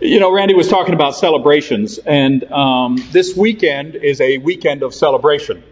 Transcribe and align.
You 0.00 0.20
know, 0.20 0.32
Randy 0.32 0.54
was 0.54 0.68
talking 0.68 0.94
about 0.94 1.16
celebrations, 1.16 1.98
and 1.98 2.44
um, 2.50 2.96
this 3.10 3.36
weekend 3.36 3.94
is 3.94 4.20
a 4.20 4.38
weekend 4.38 4.82
of 4.82 4.94
celebration, 4.94 5.62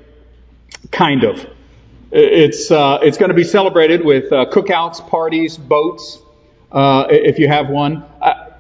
kind 0.91 1.25
of. 1.25 1.47
It's 2.13 2.71
uh, 2.71 2.99
it's 3.03 3.19
going 3.19 3.31
to 3.31 3.35
be 3.35 3.45
celebrated 3.45 4.05
with 4.05 4.33
uh, 4.33 4.47
cookouts, 4.47 5.07
parties, 5.09 5.57
boats, 5.57 6.19
uh, 6.71 7.07
if 7.09 7.39
you 7.39 7.49
have 7.49 7.71
one. 7.71 8.05
I, 8.21 8.51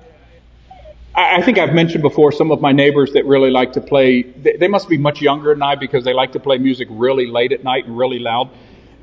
I 1.14 1.42
think 1.42 1.58
I've 1.58 1.74
mentioned 1.74 2.02
before 2.02 2.32
some 2.32 2.52
of 2.52 2.60
my 2.60 2.72
neighbors 2.72 3.12
that 3.12 3.26
really 3.26 3.50
like 3.50 3.72
to 3.74 3.80
play. 3.80 4.22
They, 4.22 4.56
they 4.56 4.68
must 4.68 4.88
be 4.88 4.98
much 4.98 5.20
younger 5.20 5.52
than 5.52 5.62
I 5.62 5.74
because 5.74 6.04
they 6.04 6.14
like 6.14 6.32
to 6.32 6.40
play 6.40 6.58
music 6.58 6.88
really 6.90 7.26
late 7.26 7.52
at 7.52 7.64
night 7.64 7.86
and 7.86 7.98
really 7.98 8.18
loud. 8.18 8.50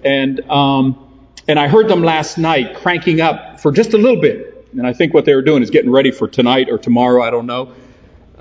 And 0.03 0.41
um, 0.49 1.27
and 1.47 1.59
I 1.59 1.67
heard 1.67 1.87
them 1.87 2.03
last 2.03 2.37
night 2.37 2.77
cranking 2.77 3.21
up 3.21 3.59
for 3.59 3.71
just 3.71 3.93
a 3.93 3.97
little 3.97 4.19
bit. 4.19 4.56
And 4.71 4.86
I 4.86 4.93
think 4.93 5.13
what 5.13 5.25
they 5.25 5.36
were 5.36 5.41
doing 5.41 5.63
is 5.63 5.70
getting 5.70 5.91
ready 5.91 6.11
for 6.11 6.27
tonight 6.27 6.70
or 6.70 6.77
tomorrow. 6.77 7.21
I 7.21 7.29
don't 7.29 7.45
know. 7.45 7.73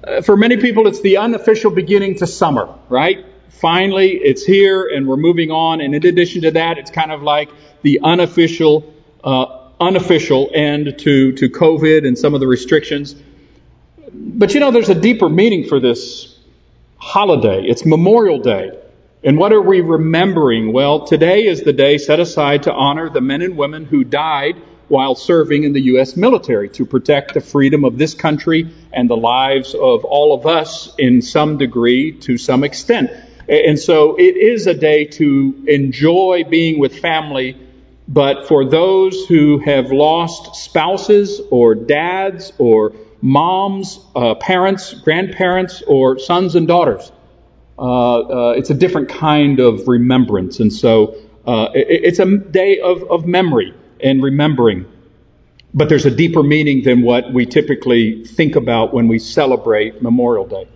Uh, 0.03 0.23
for 0.23 0.37
many 0.37 0.57
people, 0.57 0.87
it's 0.87 1.01
the 1.01 1.19
unofficial 1.19 1.71
beginning 1.71 2.16
to 2.16 2.27
summer, 2.27 2.75
right? 2.89 3.25
Finally, 3.49 4.12
it's 4.12 4.45
here 4.45 4.87
and 4.87 5.07
we're 5.07 5.16
moving 5.16 5.51
on. 5.51 5.80
And 5.80 5.95
in 5.95 6.05
addition 6.05 6.43
to 6.43 6.51
that, 6.52 6.79
it's 6.79 6.91
kind 6.91 7.12
of 7.12 7.23
like 7.23 7.51
the 7.83 8.01
unofficial, 8.02 8.93
uh, 9.25 9.71
unofficial 9.80 10.51
end 10.52 10.99
to, 11.01 11.33
to 11.33 11.49
COVID 11.49 12.07
and 12.07 12.19
some 12.19 12.35
of 12.35 12.41
the 12.41 12.47
restrictions. 12.47 13.15
But 14.13 14.55
you 14.55 14.61
know, 14.61 14.71
there's 14.71 14.88
a 14.88 14.95
deeper 14.95 15.29
meaning 15.29 15.69
for 15.69 15.80
this 15.80 16.38
holiday. 16.99 17.65
It's 17.65 17.87
Memorial 17.87 18.38
Day. 18.41 18.73
And 19.24 19.38
what 19.38 19.52
are 19.52 19.63
we 19.63 19.80
remembering? 19.80 20.73
Well, 20.73 21.07
today 21.07 21.47
is 21.47 21.63
the 21.63 21.73
day 21.73 21.99
set 21.99 22.21
aside 22.21 22.65
to 22.65 22.73
honor 22.73 23.11
the 23.11 23.21
men 23.21 23.43
and 23.43 23.57
women 23.57 23.85
who 23.85 24.05
died 24.05 24.57
while 24.89 25.15
serving 25.15 25.65
in 25.65 25.73
the 25.73 25.81
U.S. 25.83 26.17
military 26.17 26.69
to 26.71 26.87
protect 26.87 27.35
the 27.35 27.41
freedom 27.41 27.85
of 27.85 27.99
this 27.99 28.15
country 28.15 28.73
and 28.93 29.11
the 29.11 29.17
lives 29.17 29.75
of 29.75 30.05
all 30.05 30.35
of 30.35 30.47
us 30.47 30.95
in 30.99 31.23
some 31.23 31.59
degree 31.59 32.13
to 32.13 32.38
some 32.38 32.63
extent. 32.63 33.10
And 33.49 33.79
so 33.79 34.16
it 34.16 34.37
is 34.37 34.66
a 34.66 34.75
day 34.75 35.05
to 35.05 35.65
enjoy 35.69 36.45
being 36.49 36.79
with 36.79 36.99
family, 36.99 37.57
but 38.09 38.49
for 38.49 38.65
those 38.65 39.27
who 39.27 39.59
have 39.59 39.93
lost 39.93 40.57
spouses 40.57 41.41
or 41.51 41.75
dads 41.75 42.53
or 42.59 42.93
moms, 43.21 44.01
uh, 44.15 44.35
parents, 44.37 44.95
grandparents, 44.95 45.82
or 45.87 46.19
sons 46.19 46.55
and 46.55 46.66
daughters, 46.66 47.10
uh, 47.79 47.82
uh, 47.82 48.55
it's 48.57 48.71
a 48.71 48.75
different 48.75 49.09
kind 49.09 49.60
of 49.60 49.87
remembrance. 49.87 50.60
And 50.60 50.73
so 50.73 51.16
uh, 51.47 51.69
it, 51.75 51.87
it's 51.88 52.19
a 52.19 52.37
day 52.37 52.80
of, 52.80 53.05
of 53.05 53.27
memory 53.27 53.75
and 54.01 54.23
remembering. 54.23 54.87
But 55.75 55.89
there's 55.89 56.07
a 56.07 56.11
deeper 56.11 56.43
meaning 56.43 56.83
than 56.83 57.02
what 57.02 57.33
we 57.33 57.47
typically 57.47 58.25
think 58.25 58.57
about 58.57 58.95
when 58.95 59.09
we 59.09 59.19
celebrate 59.19 60.01
Memorial 60.03 60.47
Day. 60.47 60.69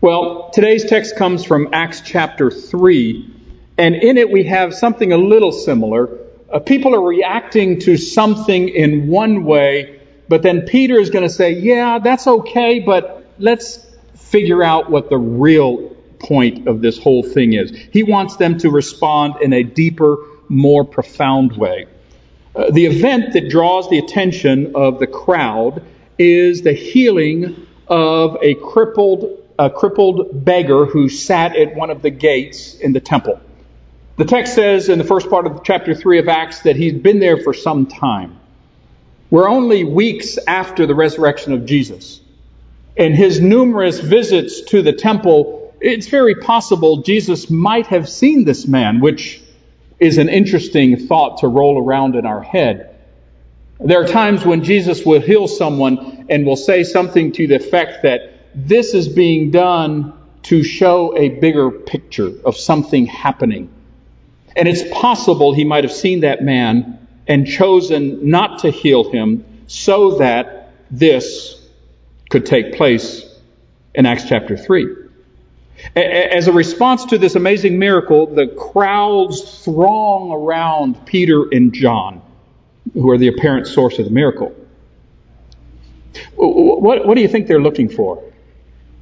Well, 0.00 0.50
today's 0.52 0.84
text 0.84 1.16
comes 1.16 1.44
from 1.44 1.68
Acts 1.72 2.00
chapter 2.00 2.50
3, 2.50 3.34
and 3.78 3.94
in 3.94 4.18
it 4.18 4.30
we 4.30 4.44
have 4.44 4.74
something 4.74 5.12
a 5.12 5.16
little 5.16 5.52
similar. 5.52 6.18
Uh, 6.52 6.58
people 6.58 6.94
are 6.94 7.02
reacting 7.02 7.80
to 7.80 7.96
something 7.96 8.68
in 8.68 9.08
one 9.08 9.44
way, 9.44 10.00
but 10.28 10.42
then 10.42 10.62
Peter 10.62 10.98
is 10.98 11.10
going 11.10 11.26
to 11.26 11.32
say, 11.32 11.52
Yeah, 11.52 11.98
that's 11.98 12.26
okay, 12.26 12.80
but 12.80 13.26
let's 13.38 13.86
figure 14.16 14.62
out 14.62 14.90
what 14.90 15.08
the 15.08 15.18
real 15.18 15.96
point 16.18 16.68
of 16.68 16.80
this 16.82 16.98
whole 16.98 17.22
thing 17.22 17.52
is. 17.52 17.70
He 17.70 18.02
wants 18.02 18.36
them 18.36 18.58
to 18.58 18.70
respond 18.70 19.36
in 19.40 19.52
a 19.52 19.62
deeper, 19.62 20.18
more 20.48 20.84
profound 20.84 21.56
way. 21.56 21.86
Uh, 22.56 22.70
the 22.70 22.86
event 22.86 23.34
that 23.34 23.50
draws 23.50 23.88
the 23.90 23.98
attention 23.98 24.72
of 24.74 24.98
the 24.98 25.06
crowd 25.06 25.82
is 26.18 26.62
the 26.62 26.72
healing 26.72 27.66
of 27.86 28.38
a 28.40 28.54
crippled, 28.54 29.42
a 29.58 29.68
crippled 29.68 30.44
beggar 30.44 30.86
who 30.86 31.08
sat 31.08 31.54
at 31.54 31.74
one 31.74 31.90
of 31.90 32.00
the 32.00 32.10
gates 32.10 32.74
in 32.74 32.94
the 32.94 33.00
temple. 33.00 33.38
The 34.16 34.24
text 34.24 34.54
says 34.54 34.88
in 34.88 34.96
the 34.98 35.04
first 35.04 35.28
part 35.28 35.46
of 35.46 35.62
chapter 35.64 35.94
3 35.94 36.18
of 36.20 36.28
Acts 36.28 36.60
that 36.62 36.76
he'd 36.76 37.02
been 37.02 37.18
there 37.18 37.36
for 37.36 37.52
some 37.52 37.84
time. 37.84 38.38
We're 39.28 39.48
only 39.48 39.84
weeks 39.84 40.38
after 40.46 40.86
the 40.86 40.94
resurrection 40.94 41.52
of 41.52 41.66
Jesus. 41.66 42.22
And 42.96 43.14
his 43.14 43.40
numerous 43.40 44.00
visits 44.00 44.62
to 44.70 44.80
the 44.80 44.94
temple 44.94 45.66
it's 45.80 46.08
very 46.08 46.34
possible 46.34 46.98
Jesus 47.02 47.50
might 47.50 47.88
have 47.88 48.08
seen 48.08 48.44
this 48.44 48.66
man, 48.66 49.00
which 49.00 49.42
is 49.98 50.18
an 50.18 50.28
interesting 50.28 51.06
thought 51.06 51.38
to 51.38 51.48
roll 51.48 51.82
around 51.82 52.16
in 52.16 52.26
our 52.26 52.42
head. 52.42 52.96
There 53.78 54.02
are 54.02 54.08
times 54.08 54.44
when 54.44 54.64
Jesus 54.64 55.04
will 55.04 55.20
heal 55.20 55.48
someone 55.48 56.26
and 56.28 56.46
will 56.46 56.56
say 56.56 56.82
something 56.82 57.32
to 57.32 57.46
the 57.46 57.56
effect 57.56 58.02
that 58.02 58.32
this 58.54 58.94
is 58.94 59.08
being 59.08 59.50
done 59.50 60.14
to 60.44 60.62
show 60.62 61.16
a 61.16 61.28
bigger 61.28 61.70
picture 61.70 62.32
of 62.44 62.56
something 62.56 63.06
happening. 63.06 63.70
And 64.54 64.66
it's 64.66 64.82
possible 64.90 65.52
he 65.52 65.64
might 65.64 65.84
have 65.84 65.92
seen 65.92 66.20
that 66.20 66.42
man 66.42 67.06
and 67.26 67.46
chosen 67.46 68.30
not 68.30 68.60
to 68.60 68.70
heal 68.70 69.10
him 69.10 69.44
so 69.66 70.18
that 70.18 70.72
this 70.90 71.60
could 72.30 72.46
take 72.46 72.74
place 72.74 73.24
in 73.94 74.06
Acts 74.06 74.28
chapter 74.28 74.56
3. 74.56 75.05
As 75.94 76.48
a 76.48 76.52
response 76.52 77.04
to 77.06 77.18
this 77.18 77.34
amazing 77.34 77.78
miracle, 77.78 78.26
the 78.26 78.46
crowds 78.46 79.62
throng 79.64 80.32
around 80.32 81.04
Peter 81.06 81.44
and 81.52 81.72
John, 81.72 82.22
who 82.94 83.10
are 83.10 83.18
the 83.18 83.28
apparent 83.28 83.66
source 83.66 83.98
of 83.98 84.04
the 84.04 84.10
miracle. 84.10 84.54
What, 86.34 87.06
what 87.06 87.14
do 87.14 87.20
you 87.20 87.28
think 87.28 87.46
they're 87.46 87.60
looking 87.60 87.88
for? 87.88 88.22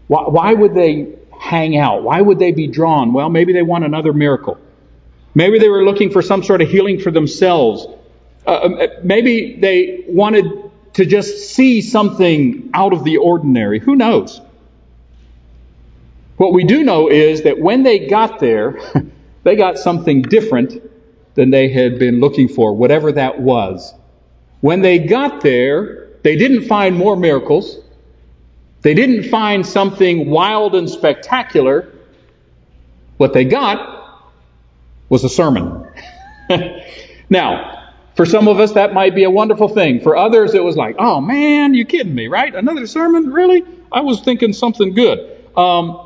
Why, 0.09 0.23
why 0.23 0.53
would 0.53 0.75
they 0.75 1.15
hang 1.39 1.77
out? 1.77 2.03
Why 2.03 2.21
would 2.21 2.39
they 2.39 2.53
be 2.53 2.67
drawn? 2.67 3.13
Well, 3.13 3.29
maybe 3.29 3.53
they 3.53 3.63
want 3.63 3.85
another 3.85 4.13
miracle. 4.13 4.59
Maybe 5.35 5.59
they 5.59 5.69
were 5.69 5.85
looking 5.85 6.11
for 6.11 6.23
some 6.23 6.43
sort 6.43 6.61
of 6.61 6.69
healing 6.69 7.01
for 7.01 7.11
themselves. 7.11 7.87
Uh, 8.47 8.61
um, 8.63 8.75
uh 8.81 8.87
maybe 9.03 9.57
they 9.57 10.05
wanted 10.09 10.45
to 10.95 11.07
just 11.07 11.55
see 11.55 11.81
something 11.81 12.71
out 12.73 12.93
of 12.93 13.05
the 13.05 13.17
ordinary. 13.17 13.81
Who 13.81 13.97
knows? 13.97 14.41
What 16.37 16.53
we 16.53 16.65
do 16.65 16.83
know 16.83 17.09
is 17.09 17.43
that 17.43 17.61
when 17.61 17.83
they 17.83 18.07
got 18.07 18.41
there, 18.41 18.79
they 19.45 19.57
got 19.57 19.79
something 19.79 20.23
different 20.23 20.91
than 21.35 21.51
they 21.51 21.69
had 21.69 21.99
been 21.99 22.21
looking 22.21 22.49
for, 22.49 22.75
whatever 22.75 23.13
that 23.13 23.41
was. 23.41 23.93
When 24.61 24.83
they 24.83 24.99
got 24.99 25.43
there, 25.43 26.09
they 26.23 26.37
didn't 26.37 26.67
find 26.67 26.97
more 26.97 27.17
miracles. 27.17 27.79
They 28.83 28.95
didn't 28.95 29.31
find 29.31 29.67
something 29.67 30.31
wild 30.31 30.75
and 30.75 30.89
spectacular. 30.89 31.93
What 33.17 33.33
they 33.33 33.45
got 33.45 34.23
was 35.09 35.25
a 35.25 35.29
sermon. 35.29 35.87
now, 37.31 37.93
for 38.17 38.27
some 38.27 38.49
of 38.49 38.61
us, 38.61 38.73
that 38.73 38.95
might 38.95 39.15
be 39.15 39.25
a 39.25 39.31
wonderful 39.31 39.69
thing. 39.69 40.01
For 40.01 40.17
others, 40.17 40.55
it 40.55 40.63
was 40.63 40.77
like, 40.77 40.97
oh 40.99 41.21
man, 41.21 41.75
you 41.75 41.85
kidding 41.85 42.15
me, 42.15 42.29
right? 42.29 42.55
Another 42.55 42.87
sermon? 42.87 43.31
Really? 43.31 43.65
I 43.93 44.01
was 44.01 44.21
thinking 44.21 44.53
something 44.53 44.95
good. 44.95 45.45
Um, 45.57 46.04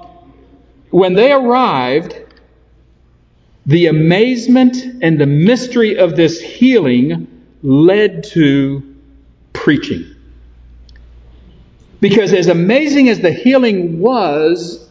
when 0.91 1.15
they 1.15 1.33
arrived, 1.33 2.17
the 3.67 3.87
amazement 3.87 4.77
and 5.03 5.21
the 5.21 5.27
mystery 5.27 5.99
of 5.99 6.17
this 6.17 6.41
healing 6.41 7.27
led 7.63 8.25
to 8.25 8.83
preaching. 9.53 10.15
Because 12.01 12.33
as 12.33 12.47
amazing 12.47 13.09
as 13.09 13.21
the 13.21 13.33
healing 13.33 13.99
was, 14.01 14.89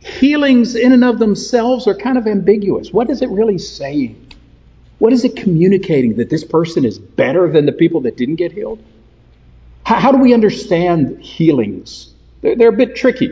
healings 0.00 0.74
in 0.74 0.92
and 0.92 1.04
of 1.04 1.18
themselves 1.18 1.86
are 1.86 1.94
kind 1.94 2.18
of 2.18 2.26
ambiguous. 2.26 2.92
What 2.92 3.08
is 3.10 3.22
it 3.22 3.30
really 3.30 3.58
saying? 3.58 4.18
What 4.98 5.12
is 5.12 5.24
it 5.24 5.36
communicating? 5.36 6.16
That 6.16 6.30
this 6.30 6.44
person 6.44 6.84
is 6.84 6.98
better 6.98 7.50
than 7.50 7.66
the 7.66 7.72
people 7.72 8.00
that 8.02 8.16
didn't 8.16 8.36
get 8.36 8.52
healed? 8.52 8.82
How, 9.84 9.98
how 9.98 10.12
do 10.12 10.18
we 10.18 10.34
understand 10.34 11.20
healings? 11.20 12.12
They're, 12.40 12.56
they're 12.56 12.68
a 12.68 12.76
bit 12.76 12.96
tricky. 12.96 13.30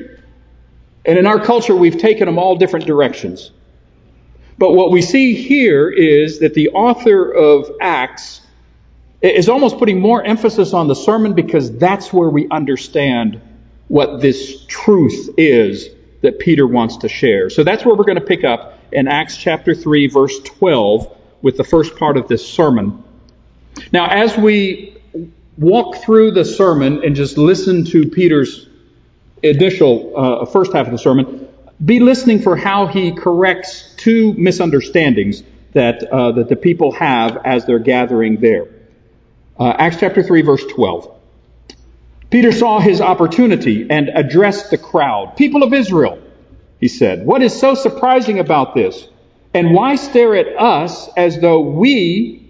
And 1.04 1.18
in 1.18 1.26
our 1.26 1.42
culture, 1.42 1.74
we've 1.74 1.98
taken 1.98 2.26
them 2.26 2.38
all 2.38 2.56
different 2.56 2.86
directions. 2.86 3.50
But 4.58 4.72
what 4.72 4.90
we 4.90 5.00
see 5.00 5.34
here 5.34 5.88
is 5.90 6.40
that 6.40 6.54
the 6.54 6.70
author 6.70 7.32
of 7.32 7.70
Acts 7.80 8.42
is 9.22 9.48
almost 9.48 9.78
putting 9.78 10.00
more 10.00 10.22
emphasis 10.22 10.74
on 10.74 10.88
the 10.88 10.94
sermon 10.94 11.34
because 11.34 11.76
that's 11.78 12.12
where 12.12 12.28
we 12.28 12.48
understand 12.50 13.40
what 13.88 14.20
this 14.20 14.64
truth 14.66 15.30
is 15.36 15.88
that 16.22 16.38
Peter 16.38 16.66
wants 16.66 16.98
to 16.98 17.08
share. 17.08 17.50
So 17.50 17.64
that's 17.64 17.84
where 17.84 17.94
we're 17.94 18.04
going 18.04 18.20
to 18.20 18.24
pick 18.24 18.44
up 18.44 18.78
in 18.92 19.08
Acts 19.08 19.36
chapter 19.36 19.74
3, 19.74 20.08
verse 20.08 20.38
12, 20.40 21.16
with 21.42 21.56
the 21.56 21.64
first 21.64 21.96
part 21.96 22.16
of 22.16 22.28
this 22.28 22.46
sermon. 22.46 23.02
Now, 23.92 24.08
as 24.08 24.36
we 24.36 24.96
walk 25.56 25.96
through 26.04 26.32
the 26.32 26.44
sermon 26.44 27.02
and 27.04 27.16
just 27.16 27.38
listen 27.38 27.84
to 27.86 28.08
Peter's 28.08 28.68
initial 29.42 30.12
uh, 30.16 30.46
first 30.46 30.72
half 30.72 30.86
of 30.86 30.92
the 30.92 30.98
sermon, 30.98 31.48
be 31.84 32.00
listening 32.00 32.42
for 32.42 32.56
how 32.56 32.86
he 32.86 33.12
corrects 33.12 33.94
two 33.96 34.34
misunderstandings 34.34 35.42
that 35.72 36.02
uh, 36.02 36.32
that 36.32 36.48
the 36.48 36.56
people 36.56 36.92
have 36.92 37.38
as 37.44 37.64
they're 37.64 37.78
gathering 37.78 38.40
there. 38.40 38.66
Uh, 39.58 39.70
Acts 39.78 39.98
chapter 40.00 40.22
three, 40.22 40.42
verse 40.42 40.64
twelve. 40.66 41.16
Peter 42.30 42.52
saw 42.52 42.78
his 42.78 43.00
opportunity 43.00 43.86
and 43.90 44.08
addressed 44.14 44.70
the 44.70 44.78
crowd. 44.78 45.36
People 45.36 45.64
of 45.64 45.72
Israel, 45.72 46.22
he 46.78 46.86
said, 46.86 47.26
what 47.26 47.42
is 47.42 47.58
so 47.58 47.74
surprising 47.74 48.38
about 48.38 48.74
this? 48.74 49.08
And 49.52 49.74
why 49.74 49.96
stare 49.96 50.36
at 50.36 50.46
us 50.56 51.08
as 51.16 51.40
though 51.40 51.60
we 51.60 52.48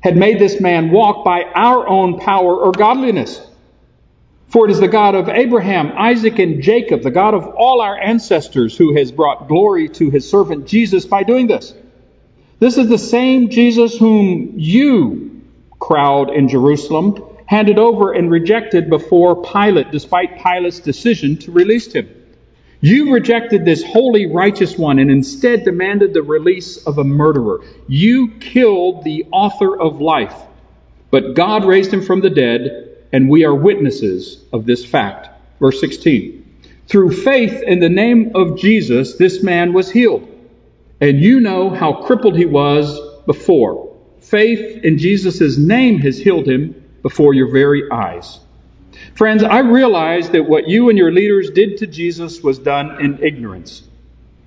had 0.00 0.16
made 0.16 0.38
this 0.38 0.60
man 0.60 0.92
walk 0.92 1.24
by 1.24 1.42
our 1.42 1.88
own 1.88 2.20
power 2.20 2.56
or 2.56 2.70
godliness? 2.70 3.40
For 4.48 4.66
it 4.66 4.70
is 4.70 4.80
the 4.80 4.88
God 4.88 5.14
of 5.14 5.28
Abraham, 5.28 5.92
Isaac, 5.96 6.38
and 6.38 6.62
Jacob, 6.62 7.02
the 7.02 7.10
God 7.10 7.34
of 7.34 7.46
all 7.48 7.80
our 7.82 7.98
ancestors, 7.98 8.76
who 8.76 8.96
has 8.96 9.12
brought 9.12 9.46
glory 9.46 9.88
to 9.90 10.10
his 10.10 10.28
servant 10.28 10.66
Jesus 10.66 11.04
by 11.04 11.22
doing 11.22 11.46
this. 11.46 11.74
This 12.58 12.78
is 12.78 12.88
the 12.88 12.98
same 12.98 13.50
Jesus 13.50 13.98
whom 13.98 14.54
you, 14.56 15.42
crowd 15.78 16.30
in 16.30 16.48
Jerusalem, 16.48 17.22
handed 17.44 17.78
over 17.78 18.12
and 18.12 18.30
rejected 18.30 18.88
before 18.88 19.42
Pilate, 19.42 19.90
despite 19.90 20.38
Pilate's 20.38 20.80
decision 20.80 21.36
to 21.38 21.52
release 21.52 21.92
him. 21.92 22.08
You 22.80 23.12
rejected 23.12 23.64
this 23.64 23.82
holy, 23.82 24.26
righteous 24.26 24.78
one 24.78 24.98
and 24.98 25.10
instead 25.10 25.64
demanded 25.64 26.14
the 26.14 26.22
release 26.22 26.76
of 26.86 26.98
a 26.98 27.04
murderer. 27.04 27.60
You 27.86 28.28
killed 28.38 29.04
the 29.04 29.26
author 29.30 29.78
of 29.78 30.00
life. 30.00 30.34
But 31.10 31.34
God 31.34 31.64
raised 31.64 31.92
him 31.92 32.02
from 32.02 32.20
the 32.20 32.30
dead, 32.30 32.87
and 33.12 33.28
we 33.28 33.44
are 33.44 33.54
witnesses 33.54 34.44
of 34.52 34.66
this 34.66 34.84
fact. 34.84 35.28
Verse 35.60 35.80
16. 35.80 36.44
Through 36.86 37.12
faith 37.12 37.62
in 37.62 37.80
the 37.80 37.88
name 37.88 38.32
of 38.34 38.58
Jesus, 38.58 39.16
this 39.16 39.42
man 39.42 39.72
was 39.72 39.90
healed. 39.90 40.26
And 41.00 41.20
you 41.20 41.40
know 41.40 41.70
how 41.70 42.02
crippled 42.04 42.36
he 42.36 42.46
was 42.46 42.98
before. 43.26 43.96
Faith 44.20 44.84
in 44.84 44.98
Jesus' 44.98 45.58
name 45.58 45.98
has 46.00 46.18
healed 46.18 46.48
him 46.48 46.82
before 47.02 47.34
your 47.34 47.50
very 47.52 47.90
eyes. 47.90 48.40
Friends, 49.14 49.42
I 49.42 49.60
realize 49.60 50.30
that 50.30 50.48
what 50.48 50.68
you 50.68 50.88
and 50.88 50.98
your 50.98 51.12
leaders 51.12 51.50
did 51.50 51.78
to 51.78 51.86
Jesus 51.86 52.42
was 52.42 52.58
done 52.58 53.00
in 53.00 53.22
ignorance. 53.22 53.82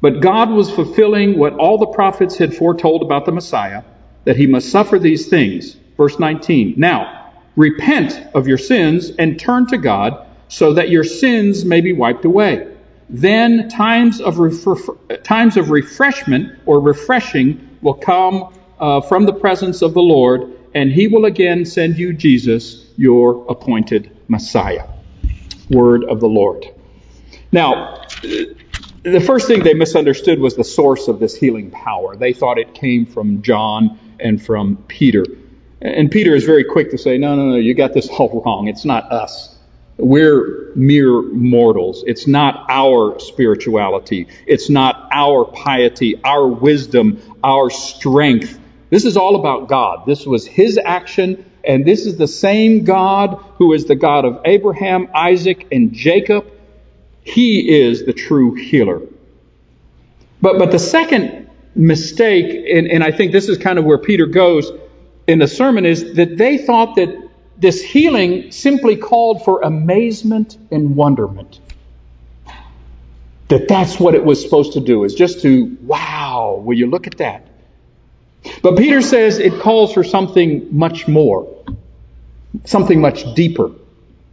But 0.02 0.20
God 0.20 0.50
was 0.50 0.72
fulfilling 0.72 1.38
what 1.38 1.54
all 1.54 1.78
the 1.78 1.86
prophets 1.88 2.38
had 2.38 2.56
foretold 2.56 3.04
about 3.04 3.26
the 3.26 3.32
Messiah, 3.32 3.84
that 4.26 4.36
he 4.36 4.48
must 4.48 4.70
suffer 4.70 4.98
these 4.98 5.28
things. 5.30 5.76
Verse 5.96 6.18
19. 6.18 6.74
Now, 6.78 7.21
repent 7.56 8.20
of 8.34 8.48
your 8.48 8.58
sins 8.58 9.12
and 9.18 9.40
turn 9.40 9.68
to 9.68 9.78
God 9.78 10.26
so 10.48 10.74
that 10.74 10.90
your 10.90 11.04
sins 11.04 11.66
may 11.66 11.82
be 11.82 11.94
wiped 11.94 12.26
away. 12.26 12.68
Then 13.10 13.70
times 13.70 14.22
of, 14.22 14.38
ref- 14.40 15.24
times 15.24 15.58
of 15.58 15.70
refreshment 15.70 16.60
or 16.66 16.80
refreshing 16.80 17.78
will 17.82 17.96
come 17.96 18.54
uh, 18.80 19.02
from 19.02 19.26
the 19.26 19.34
presence 19.34 19.82
of 19.82 19.94
the 19.94 20.02
Lord, 20.02 20.58
and 20.74 20.92
he 20.92 21.08
will 21.08 21.26
again 21.26 21.66
send 21.66 21.98
you 21.98 22.14
Jesus, 22.14 22.86
your 22.98 23.46
appointed 23.50 24.16
Messiah. 24.28 24.88
Word 25.70 26.04
of 26.04 26.20
the 26.20 26.28
Lord. 26.28 26.66
Now, 27.52 28.06
the 29.04 29.20
first 29.20 29.48
thing 29.48 29.64
they 29.64 29.74
misunderstood 29.74 30.40
was 30.40 30.56
the 30.56 30.64
source 30.64 31.08
of 31.08 31.20
this 31.20 31.36
healing 31.36 31.72
power. 31.72 32.16
They 32.16 32.34
thought 32.34 32.58
it 32.58 32.74
came 32.74 33.06
from 33.06 33.42
John 33.42 34.00
and 34.20 34.42
from 34.42 34.78
Peter. 34.88 35.26
And 35.82 36.12
Peter 36.12 36.36
is 36.36 36.44
very 36.44 36.64
quick 36.64 36.92
to 36.92 36.98
say, 36.98 37.18
no, 37.18 37.36
no, 37.36 37.52
no, 37.52 37.56
you 37.56 37.74
got 37.74 37.94
this 37.94 38.08
all 38.20 38.42
wrong. 38.46 38.68
It's 38.68 38.86
not 38.86 39.12
us. 39.12 39.56
We're 39.98 40.72
mere 40.76 41.22
mortals. 41.22 42.04
It's 42.08 42.28
not 42.28 42.66
our 42.70 43.20
spirituality. 43.20 44.28
It's 44.48 44.70
not 44.70 45.10
our 45.12 45.46
piety, 45.46 46.20
our 46.24 46.48
wisdom, 46.48 47.22
our 47.44 47.70
strength. 47.70 48.60
This 48.90 49.06
is 49.06 49.18
all 49.18 49.36
about 49.36 49.68
God. 49.68 50.06
This 50.06 50.26
was 50.26 50.46
His 50.48 50.80
action 50.84 51.46
and 51.64 51.86
this 51.86 52.06
is 52.06 52.18
the 52.18 52.28
same 52.28 52.84
God 52.84 53.44
who 53.58 53.74
is 53.74 53.86
the 53.86 53.96
God 53.96 54.26
of 54.26 54.42
Abraham, 54.46 55.10
Isaac, 55.14 55.68
and 55.72 55.94
Jacob. 55.94 56.52
He 57.24 57.82
is 57.82 58.06
the 58.06 58.14
true 58.14 58.56
healer. 58.56 59.02
But, 60.42 60.58
but 60.58 60.72
the 60.72 60.80
second 60.80 61.50
mistake, 61.76 62.66
and, 62.74 62.88
and 62.88 63.04
I 63.04 63.12
think 63.12 63.32
this 63.32 63.48
is 63.48 63.58
kind 63.58 63.78
of 63.78 63.86
where 63.86 64.00
Peter 64.00 64.26
goes 64.26 64.72
in 65.32 65.40
the 65.40 65.48
sermon, 65.48 65.86
is 65.86 66.16
that 66.16 66.38
they 66.38 66.58
thought 66.58 66.96
that 66.98 67.30
this 67.58 67.82
healing 67.82 68.52
simply 68.52 68.96
called 68.96 69.46
for 69.46 69.62
amazement 69.62 70.58
and 70.72 70.96
wonderment. 70.96 71.60
That 73.48 73.68
that's 73.68 74.00
what 74.00 74.16
it 74.16 74.24
was 74.24 74.42
supposed 74.42 74.74
to 74.74 74.80
do, 74.80 75.04
is 75.04 75.14
just 75.14 75.42
to, 75.42 75.78
wow, 75.82 76.62
will 76.64 76.78
you 76.78 76.88
look 76.88 77.08
at 77.08 77.18
that? 77.18 77.48
But 78.62 78.78
Peter 78.78 79.02
says 79.02 79.40
it 79.40 79.60
calls 79.62 79.94
for 79.94 80.04
something 80.04 80.76
much 80.76 81.08
more, 81.08 81.64
something 82.66 83.00
much 83.00 83.36
deeper. 83.36 83.72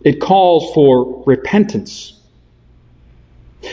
It 0.05 0.21
calls 0.21 0.73
for 0.73 1.23
repentance. 1.27 2.15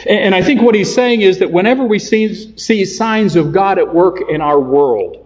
And 0.07 0.33
I 0.33 0.41
think 0.41 0.61
what 0.61 0.75
he's 0.75 0.93
saying 0.93 1.21
is 1.21 1.39
that 1.39 1.51
whenever 1.51 1.85
we 1.85 1.99
see, 1.99 2.57
see 2.57 2.83
signs 2.85 3.35
of 3.35 3.53
God 3.53 3.77
at 3.77 3.93
work 3.93 4.17
in 4.29 4.41
our 4.41 4.59
world, 4.59 5.24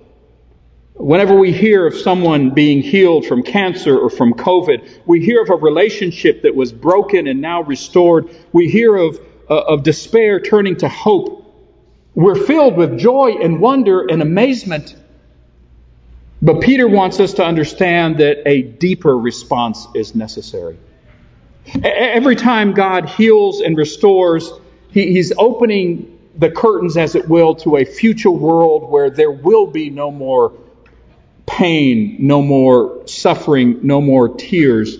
Whenever 0.99 1.33
we 1.35 1.51
hear 1.51 1.87
of 1.87 1.95
someone 1.95 2.51
being 2.51 2.81
healed 2.81 3.25
from 3.25 3.41
cancer 3.41 3.97
or 3.97 4.09
from 4.09 4.33
COVID, 4.33 4.87
we 5.05 5.23
hear 5.23 5.41
of 5.41 5.49
a 5.49 5.55
relationship 5.55 6.43
that 6.43 6.53
was 6.53 6.71
broken 6.71 7.27
and 7.27 7.41
now 7.41 7.63
restored. 7.63 8.29
We 8.51 8.69
hear 8.69 8.95
of, 8.95 9.19
uh, 9.49 9.55
of 9.55 9.83
despair 9.83 10.39
turning 10.39 10.75
to 10.77 10.89
hope. 10.89 11.45
We're 12.13 12.35
filled 12.35 12.75
with 12.75 12.99
joy 12.99 13.35
and 13.41 13.59
wonder 13.59 14.05
and 14.05 14.21
amazement 14.21 14.95
but 16.41 16.61
Peter 16.61 16.87
wants 16.87 17.19
us 17.19 17.33
to 17.33 17.43
understand 17.43 18.19
that 18.19 18.47
a 18.47 18.61
deeper 18.61 19.17
response 19.17 19.87
is 19.93 20.15
necessary. 20.15 20.77
Every 21.83 22.35
time 22.35 22.73
God 22.73 23.09
heals 23.09 23.61
and 23.61 23.77
restores, 23.77 24.51
He's 24.91 25.31
opening 25.37 26.17
the 26.35 26.49
curtains, 26.49 26.97
as 26.97 27.15
it 27.15 27.27
will, 27.27 27.55
to 27.55 27.77
a 27.77 27.85
future 27.85 28.31
world 28.31 28.89
where 28.89 29.09
there 29.09 29.29
will 29.29 29.67
be 29.67 29.89
no 29.89 30.09
more 30.09 30.53
pain, 31.49 32.17
no 32.19 32.41
more 32.43 33.07
suffering, 33.07 33.79
no 33.81 33.99
more 33.99 34.29
tears. 34.29 34.97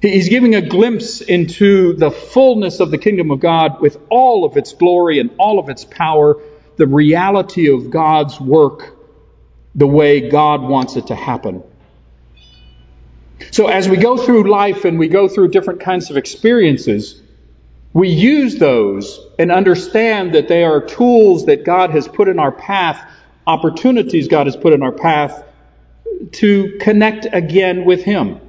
He's 0.00 0.28
giving 0.28 0.54
a 0.54 0.62
glimpse 0.62 1.20
into 1.20 1.94
the 1.94 2.10
fullness 2.10 2.80
of 2.80 2.90
the 2.90 2.98
kingdom 2.98 3.30
of 3.32 3.40
God 3.40 3.80
with 3.80 3.98
all 4.08 4.44
of 4.44 4.56
its 4.56 4.72
glory 4.72 5.18
and 5.18 5.30
all 5.38 5.58
of 5.58 5.68
its 5.68 5.84
power, 5.84 6.40
the 6.76 6.86
reality 6.86 7.72
of 7.72 7.90
God's 7.90 8.40
work 8.40 8.96
the 9.74 9.86
way 9.86 10.28
God 10.28 10.62
wants 10.62 10.96
it 10.96 11.08
to 11.08 11.14
happen. 11.14 11.62
So 13.50 13.66
as 13.66 13.88
we 13.88 13.96
go 13.96 14.16
through 14.16 14.48
life 14.48 14.84
and 14.84 14.98
we 14.98 15.08
go 15.08 15.28
through 15.28 15.48
different 15.48 15.80
kinds 15.80 16.10
of 16.10 16.16
experiences, 16.16 17.20
we 17.92 18.08
use 18.08 18.56
those 18.56 19.18
and 19.38 19.50
understand 19.50 20.34
that 20.34 20.46
they 20.46 20.62
are 20.62 20.80
tools 20.80 21.46
that 21.46 21.64
God 21.64 21.90
has 21.90 22.06
put 22.06 22.28
in 22.28 22.38
our 22.38 22.52
path, 22.52 23.04
opportunities 23.46 24.28
God 24.28 24.46
has 24.46 24.56
put 24.56 24.72
in 24.72 24.82
our 24.82 24.92
path 24.92 25.42
to 26.32 26.78
connect 26.80 27.26
again 27.32 27.84
with 27.84 28.04
Him. 28.04 28.40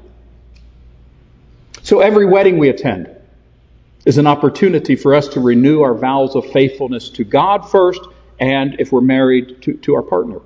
So 1.82 2.00
every 2.00 2.26
wedding 2.26 2.58
we 2.58 2.70
attend 2.70 3.10
is 4.06 4.18
an 4.18 4.28
opportunity 4.28 4.96
for 4.96 5.14
us 5.14 5.30
to 5.30 5.40
renew 5.40 5.82
our 5.82 5.94
vows 5.94 6.36
of 6.36 6.52
faithfulness 6.52 7.10
to 7.10 7.24
God 7.24 7.70
first, 7.70 8.02
and 8.40 8.80
if 8.80 8.92
we're 8.92 9.02
married, 9.02 9.62
to, 9.64 9.74
to 9.74 9.96
our 9.96 10.02
partner. 10.02 10.40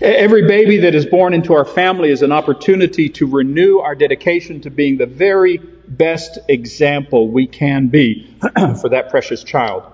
Every 0.00 0.46
baby 0.46 0.78
that 0.78 0.94
is 0.94 1.04
born 1.04 1.34
into 1.34 1.54
our 1.54 1.64
family 1.64 2.10
is 2.10 2.22
an 2.22 2.32
opportunity 2.32 3.08
to 3.10 3.26
renew 3.26 3.78
our 3.78 3.94
dedication 3.94 4.62
to 4.62 4.70
being 4.70 4.96
the 4.96 5.06
very 5.06 5.58
best 5.58 6.38
example 6.48 7.28
we 7.28 7.46
can 7.46 7.88
be 7.88 8.34
for 8.80 8.88
that 8.90 9.10
precious 9.10 9.44
child. 9.44 9.84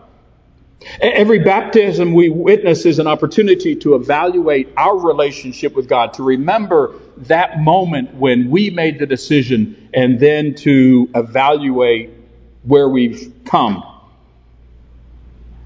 Every 1.00 1.40
baptism 1.40 2.14
we 2.14 2.30
witness 2.30 2.86
is 2.86 2.98
an 2.98 3.06
opportunity 3.06 3.76
to 3.76 3.94
evaluate 3.94 4.72
our 4.76 4.98
relationship 4.98 5.74
with 5.74 5.88
God, 5.88 6.14
to 6.14 6.22
remember 6.22 6.94
that 7.18 7.60
moment 7.60 8.14
when 8.14 8.50
we 8.50 8.70
made 8.70 8.98
the 8.98 9.06
decision, 9.06 9.90
and 9.92 10.18
then 10.18 10.54
to 10.56 11.10
evaluate 11.14 12.10
where 12.62 12.88
we've 12.88 13.32
come. 13.44 13.84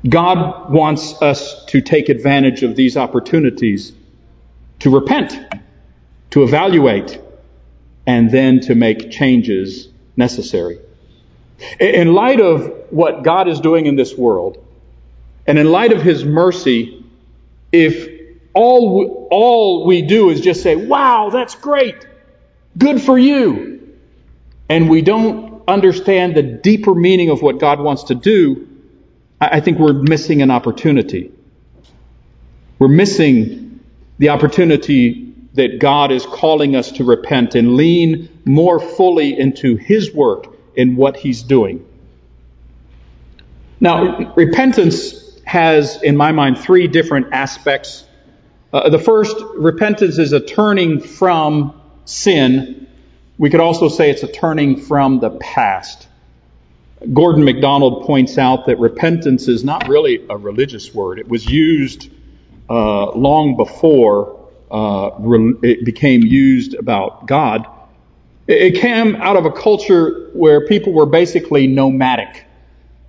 God 0.09 0.71
wants 0.71 1.21
us 1.23 1.65
to 1.67 1.81
take 1.81 2.09
advantage 2.09 2.63
of 2.63 2.77
these 2.77 2.97
opportunities 2.97 3.93
to 4.81 4.91
repent, 4.91 5.39
to 6.31 6.43
evaluate, 6.43 7.21
and 8.07 8.31
then 8.31 8.61
to 8.61 8.75
make 8.75 9.11
changes 9.11 9.89
necessary. 10.17 10.79
In 11.79 12.13
light 12.13 12.41
of 12.41 12.71
what 12.91 13.23
God 13.23 13.49
is 13.49 13.61
doing 13.61 13.87
in 13.87 13.97
this 13.97 14.15
world, 14.17 14.64
and 15.47 15.59
in 15.59 15.71
light 15.71 15.93
of 15.93 16.03
His 16.03 16.25
mercy, 16.25 17.05
if 17.73 18.09
all, 18.55 19.29
all 19.31 19.87
we 19.87 20.03
do 20.03 20.31
is 20.31 20.41
just 20.41 20.63
say, 20.63 20.77
wow, 20.77 21.31
that's 21.31 21.55
great, 21.55 22.07
good 22.79 23.03
for 23.03 23.19
you, 23.19 23.97
and 24.69 24.89
we 24.89 25.03
don't 25.03 25.63
understand 25.67 26.35
the 26.35 26.43
deeper 26.43 26.95
meaning 26.95 27.31
of 27.31 27.43
what 27.43 27.59
God 27.59 27.81
wants 27.81 28.05
to 28.05 28.15
do, 28.15 28.69
I 29.41 29.61
think 29.61 29.79
we're 29.79 29.93
missing 29.93 30.43
an 30.43 30.51
opportunity. 30.51 31.33
We're 32.79 32.89
missing 32.89 33.81
the 34.19 34.31
opportunity 34.31 35.35
that 35.55 35.79
God 35.79 36.13
is 36.13 36.25
calling 36.27 36.77
us 36.77 36.93
to 36.93 37.05
repent 37.05 37.55
and 37.55 37.77
lean 37.77 38.29
more 38.45 38.81
fully 38.81 39.39
into 39.39 39.77
His 39.77 40.13
work 40.13 40.47
in 40.75 40.97
what 40.97 41.17
He's 41.17 41.43
doing. 41.43 41.87
Now, 43.81 44.33
repentance 44.35 45.24
has, 45.55 46.03
in 46.03 46.17
my 46.17 46.33
mind, 46.33 46.59
three 46.59 46.89
different 46.89 47.33
aspects. 47.33 48.05
Uh, 48.73 48.89
the 48.89 48.99
first, 48.99 49.37
repentance 49.55 50.19
is 50.19 50.33
a 50.33 50.41
turning 50.41 51.01
from 51.01 51.81
sin. 52.05 52.89
We 53.39 53.51
could 53.51 53.61
also 53.61 53.89
say 53.89 54.11
it's 54.11 54.25
a 54.25 54.33
turning 54.33 54.81
from 54.81 55.21
the 55.21 55.31
past. 55.31 56.09
Gordon 57.13 57.45
MacDonald 57.45 58.05
points 58.05 58.37
out 58.37 58.67
that 58.67 58.81
repentance 58.81 59.47
is 59.47 59.63
not 59.63 59.87
really 59.87 60.27
a 60.29 60.37
religious 60.37 60.93
word. 60.93 61.21
It 61.21 61.29
was 61.29 61.47
used 61.47 62.11
uh, 62.69 63.13
long 63.13 63.57
before 63.57 64.51
uh, 64.73 65.11
it 65.63 65.85
became 65.85 66.23
used 66.23 66.75
about 66.75 67.27
God. 67.29 67.69
It 68.49 68.81
came 68.81 69.15
out 69.15 69.37
of 69.37 69.45
a 69.45 69.53
culture 69.53 70.31
where 70.33 70.67
people 70.67 70.93
were 70.93 71.07
basically 71.07 71.69
nomadic. 71.69 72.45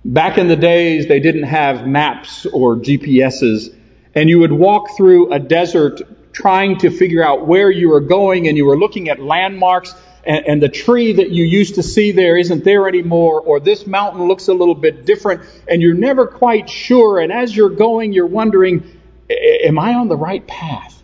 Back 0.08 0.38
in 0.38 0.46
the 0.46 0.54
days, 0.54 1.08
they 1.08 1.18
didn't 1.18 1.42
have 1.42 1.84
maps 1.84 2.46
or 2.46 2.76
GPSs, 2.76 3.74
and 4.14 4.30
you 4.30 4.38
would 4.38 4.52
walk 4.52 4.96
through 4.96 5.32
a 5.32 5.40
desert 5.40 6.00
trying 6.32 6.78
to 6.78 6.90
figure 6.90 7.24
out 7.24 7.48
where 7.48 7.72
you 7.72 7.88
were 7.88 8.00
going, 8.00 8.46
and 8.46 8.56
you 8.56 8.66
were 8.66 8.78
looking 8.78 9.08
at 9.08 9.18
landmarks, 9.18 9.96
and, 10.22 10.46
and 10.46 10.62
the 10.62 10.68
tree 10.68 11.14
that 11.14 11.30
you 11.30 11.44
used 11.44 11.74
to 11.74 11.82
see 11.82 12.12
there 12.12 12.36
isn't 12.36 12.62
there 12.62 12.86
anymore, 12.86 13.40
or 13.40 13.58
this 13.58 13.84
mountain 13.84 14.28
looks 14.28 14.46
a 14.46 14.54
little 14.54 14.76
bit 14.76 15.06
different, 15.06 15.42
and 15.66 15.82
you're 15.82 15.92
never 15.92 16.28
quite 16.28 16.70
sure, 16.70 17.18
and 17.18 17.32
as 17.32 17.56
you're 17.56 17.68
going, 17.68 18.12
you're 18.12 18.26
wondering, 18.26 18.88
am 19.28 19.76
I 19.76 19.94
on 19.94 20.06
the 20.06 20.16
right 20.16 20.46
path? 20.46 21.02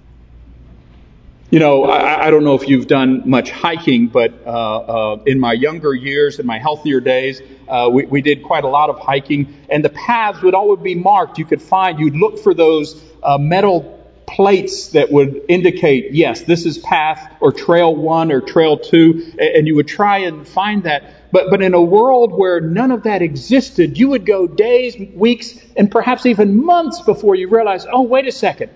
You 1.52 1.58
know, 1.58 1.84
I, 1.84 2.28
I, 2.28 2.30
don't 2.30 2.44
know 2.44 2.54
if 2.54 2.66
you've 2.66 2.86
done 2.86 3.28
much 3.28 3.50
hiking, 3.50 4.06
but 4.06 4.32
uh, 4.46 4.48
uh, 4.48 5.22
in 5.26 5.38
my 5.38 5.52
younger 5.52 5.92
years, 5.92 6.38
in 6.38 6.46
my 6.46 6.58
healthier 6.58 6.98
days, 6.98 7.42
uh, 7.68 7.90
we, 7.92 8.06
we, 8.06 8.22
did 8.22 8.42
quite 8.42 8.64
a 8.64 8.68
lot 8.68 8.88
of 8.88 8.98
hiking, 8.98 9.54
and 9.68 9.84
the 9.84 9.90
paths 9.90 10.40
would 10.40 10.54
always 10.54 10.80
be 10.80 10.94
marked. 10.94 11.36
You 11.36 11.44
could 11.44 11.60
find, 11.60 12.00
you'd 12.00 12.16
look 12.16 12.38
for 12.38 12.54
those 12.54 12.98
uh, 13.22 13.36
metal 13.36 14.02
plates 14.26 14.92
that 14.92 15.12
would 15.12 15.42
indicate, 15.46 16.12
yes, 16.12 16.40
this 16.40 16.64
is 16.64 16.78
path 16.78 17.36
or 17.38 17.52
trail 17.52 17.94
one 17.94 18.32
or 18.32 18.40
trail 18.40 18.78
two, 18.78 19.34
and 19.38 19.66
you 19.66 19.74
would 19.74 19.88
try 19.88 20.20
and 20.20 20.48
find 20.48 20.84
that. 20.84 21.30
But, 21.32 21.50
but 21.50 21.60
in 21.60 21.74
a 21.74 21.82
world 21.82 22.32
where 22.32 22.62
none 22.62 22.90
of 22.90 23.02
that 23.02 23.20
existed, 23.20 23.98
you 23.98 24.08
would 24.08 24.24
go 24.24 24.46
days, 24.46 24.96
weeks, 25.12 25.58
and 25.76 25.90
perhaps 25.90 26.24
even 26.24 26.64
months 26.64 27.02
before 27.02 27.34
you 27.34 27.50
realize, 27.50 27.84
oh, 27.92 28.00
wait 28.00 28.26
a 28.26 28.32
second. 28.32 28.70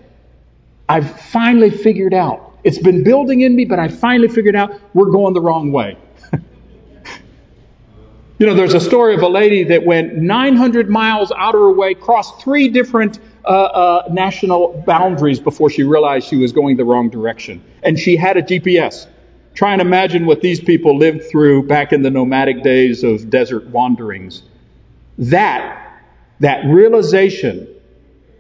I've 0.87 1.19
finally 1.23 1.71
figured 1.71 2.13
out 2.13 2.56
it's 2.67 2.79
been 2.79 3.05
building 3.05 3.43
in 3.43 3.55
me, 3.55 3.65
but 3.65 3.79
I 3.79 3.87
finally 3.87 4.27
figured 4.27 4.57
out 4.57 4.73
we're 4.93 5.13
going 5.13 5.35
the 5.35 5.41
wrong 5.41 5.71
way. 5.71 5.97
you 8.41 8.47
know, 8.47 8.55
there's 8.55 8.75
a 8.75 8.81
story 8.81 9.15
of 9.15 9.23
a 9.23 9.29
lady 9.29 9.63
that 9.63 9.85
went 9.85 10.17
900 10.17 10.91
miles 10.91 11.31
out 11.31 11.55
of 11.55 11.61
her 11.61 11.71
way, 11.71 11.95
crossed 11.95 12.43
three 12.43 12.67
different 12.67 13.21
uh, 13.45 13.49
uh, 13.51 14.09
national 14.11 14.83
boundaries 14.85 15.39
before 15.39 15.71
she 15.71 15.85
realized 15.85 16.27
she 16.27 16.37
was 16.37 16.51
going 16.51 16.77
the 16.77 16.85
wrong 16.85 17.09
direction. 17.09 17.63
And 17.85 17.97
she 17.97 18.17
had 18.17 18.37
a 18.37 18.43
GPS. 18.43 19.07
Try 19.55 19.73
and 19.73 19.81
imagine 19.81 20.27
what 20.27 20.41
these 20.41 20.59
people 20.59 20.99
lived 20.99 21.31
through 21.31 21.69
back 21.69 21.93
in 21.93 22.03
the 22.03 22.11
nomadic 22.11 22.65
days 22.65 23.05
of 23.05 23.31
desert 23.31 23.69
wanderings. 23.69 24.43
That, 25.19 26.01
that 26.41 26.65
realization, 26.65 27.69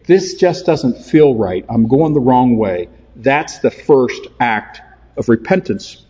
this 0.08 0.34
just 0.34 0.66
doesn't 0.66 1.04
feel 1.04 1.36
right. 1.36 1.64
I'm 1.68 1.86
going 1.86 2.12
the 2.12 2.20
wrong 2.20 2.56
way. 2.56 2.88
That's 3.16 3.58
the 3.60 3.70
first 3.70 4.28
act 4.38 4.80
of 5.16 5.28
repentance. 5.28 6.04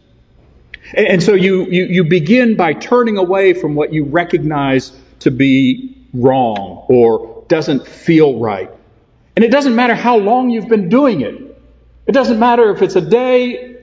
And 0.94 1.22
so 1.22 1.34
you, 1.34 1.64
you, 1.66 1.84
you 1.84 2.04
begin 2.04 2.56
by 2.56 2.72
turning 2.72 3.16
away 3.16 3.54
from 3.54 3.74
what 3.74 3.92
you 3.92 4.04
recognize 4.04 4.92
to 5.20 5.30
be 5.30 5.96
wrong 6.12 6.84
or 6.88 7.44
doesn't 7.48 7.86
feel 7.86 8.38
right. 8.38 8.70
And 9.34 9.44
it 9.44 9.50
doesn't 9.50 9.74
matter 9.74 9.94
how 9.94 10.16
long 10.16 10.50
you've 10.50 10.68
been 10.68 10.88
doing 10.88 11.20
it. 11.20 11.42
It 12.06 12.12
doesn't 12.12 12.38
matter 12.38 12.70
if 12.70 12.82
it's 12.82 12.96
a 12.96 13.00
day, 13.00 13.76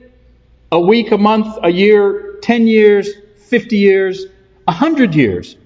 a 0.72 0.80
week, 0.80 1.12
a 1.12 1.18
month, 1.18 1.58
a 1.62 1.70
year, 1.70 2.38
10 2.42 2.66
years, 2.66 3.08
50 3.46 3.76
years, 3.76 4.26
100 4.64 5.14
years. 5.14 5.56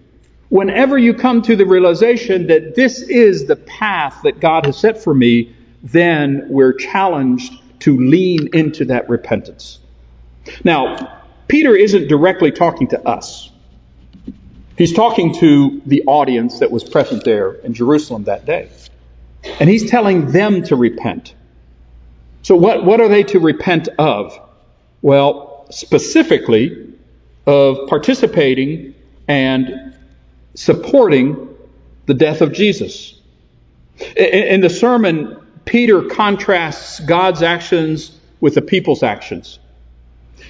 Whenever 0.49 0.99
you 0.99 1.15
come 1.15 1.43
to 1.43 1.57
the 1.57 1.67
realization 1.67 2.47
that 2.49 2.75
this 2.75 3.03
is 3.03 3.47
the 3.47 3.57
path 3.57 4.21
that 4.25 4.41
God 4.41 4.67
has 4.67 4.79
set 4.79 5.03
for 5.03 5.15
me, 5.15 5.55
then 5.82 6.47
we're 6.49 6.73
challenged 6.73 7.52
to 7.80 7.97
lean 7.97 8.50
into 8.52 8.87
that 8.87 9.08
repentance. 9.08 9.78
Now, 10.64 11.23
Peter 11.47 11.75
isn't 11.75 12.08
directly 12.08 12.50
talking 12.50 12.88
to 12.88 13.08
us. 13.08 13.50
He's 14.76 14.92
talking 14.92 15.35
to 15.37 15.82
the 15.87 16.04
audience 16.06 16.61
that 16.61 16.70
was 16.70 16.85
present 16.85 17.25
there 17.25 17.52
in 17.52 17.75
Jerusalem 17.75 18.25
that 18.25 18.44
day. 18.44 18.70
And 19.61 19.68
he's 19.68 19.90
telling 19.90 20.30
them 20.30 20.62
to 20.64 20.76
repent. 20.76 21.35
So 22.42 22.56
what, 22.56 22.85
what 22.85 23.00
are 23.00 23.08
they 23.08 23.25
to 23.25 23.40
repent 23.40 23.88
of? 23.99 24.38
Well, 25.02 25.66
specifically 25.70 26.94
of 27.47 27.88
participating 27.88 28.94
and 29.26 29.94
supporting 30.54 31.56
the 32.06 32.14
death 32.14 32.40
of 32.40 32.52
Jesus. 32.52 33.18
In 34.16 34.61
the 34.61 34.70
sermon, 34.70 35.37
Peter 35.68 36.02
contrasts 36.02 36.98
God's 37.00 37.42
actions 37.42 38.18
with 38.40 38.54
the 38.54 38.62
people's 38.62 39.02
actions. 39.02 39.58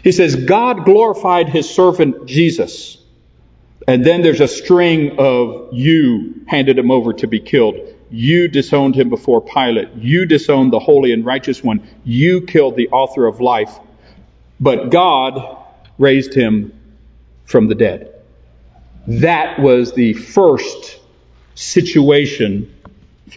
He 0.04 0.12
says, 0.12 0.36
God 0.36 0.84
glorified 0.84 1.48
his 1.48 1.68
servant 1.68 2.26
Jesus. 2.26 2.98
And 3.88 4.04
then 4.04 4.22
there's 4.22 4.40
a 4.40 4.46
string 4.46 5.18
of 5.18 5.70
you 5.72 6.42
handed 6.46 6.78
him 6.78 6.92
over 6.92 7.14
to 7.14 7.26
be 7.26 7.40
killed. 7.40 7.80
You 8.10 8.46
disowned 8.46 8.94
him 8.94 9.08
before 9.08 9.40
Pilate. 9.40 9.92
You 9.94 10.24
disowned 10.24 10.72
the 10.72 10.78
holy 10.78 11.12
and 11.12 11.26
righteous 11.26 11.64
one. 11.64 11.88
You 12.04 12.42
killed 12.42 12.76
the 12.76 12.88
author 12.90 13.26
of 13.26 13.40
life. 13.40 13.76
But 14.60 14.90
God 14.90 15.58
raised 15.98 16.32
him 16.32 16.72
from 17.44 17.66
the 17.66 17.74
dead. 17.74 18.14
That 19.08 19.58
was 19.58 19.94
the 19.94 20.12
first 20.12 21.00
situation, 21.56 22.72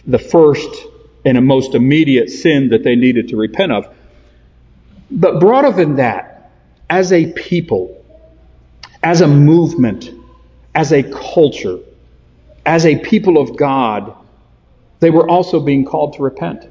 the 0.06 0.20
first 0.20 0.70
and 1.24 1.38
a 1.38 1.40
most 1.40 1.74
immediate 1.74 2.30
sin 2.30 2.70
that 2.70 2.82
they 2.82 2.96
needed 2.96 3.28
to 3.28 3.36
repent 3.36 3.72
of. 3.72 3.94
But 5.10 5.40
broader 5.40 5.70
than 5.70 5.96
that, 5.96 6.50
as 6.88 7.12
a 7.12 7.32
people, 7.32 8.04
as 9.02 9.20
a 9.20 9.28
movement, 9.28 10.10
as 10.74 10.92
a 10.92 11.02
culture, 11.02 11.78
as 12.64 12.86
a 12.86 12.96
people 12.98 13.38
of 13.38 13.56
God, 13.56 14.14
they 15.00 15.10
were 15.10 15.28
also 15.28 15.60
being 15.60 15.84
called 15.84 16.14
to 16.14 16.22
repent. 16.22 16.64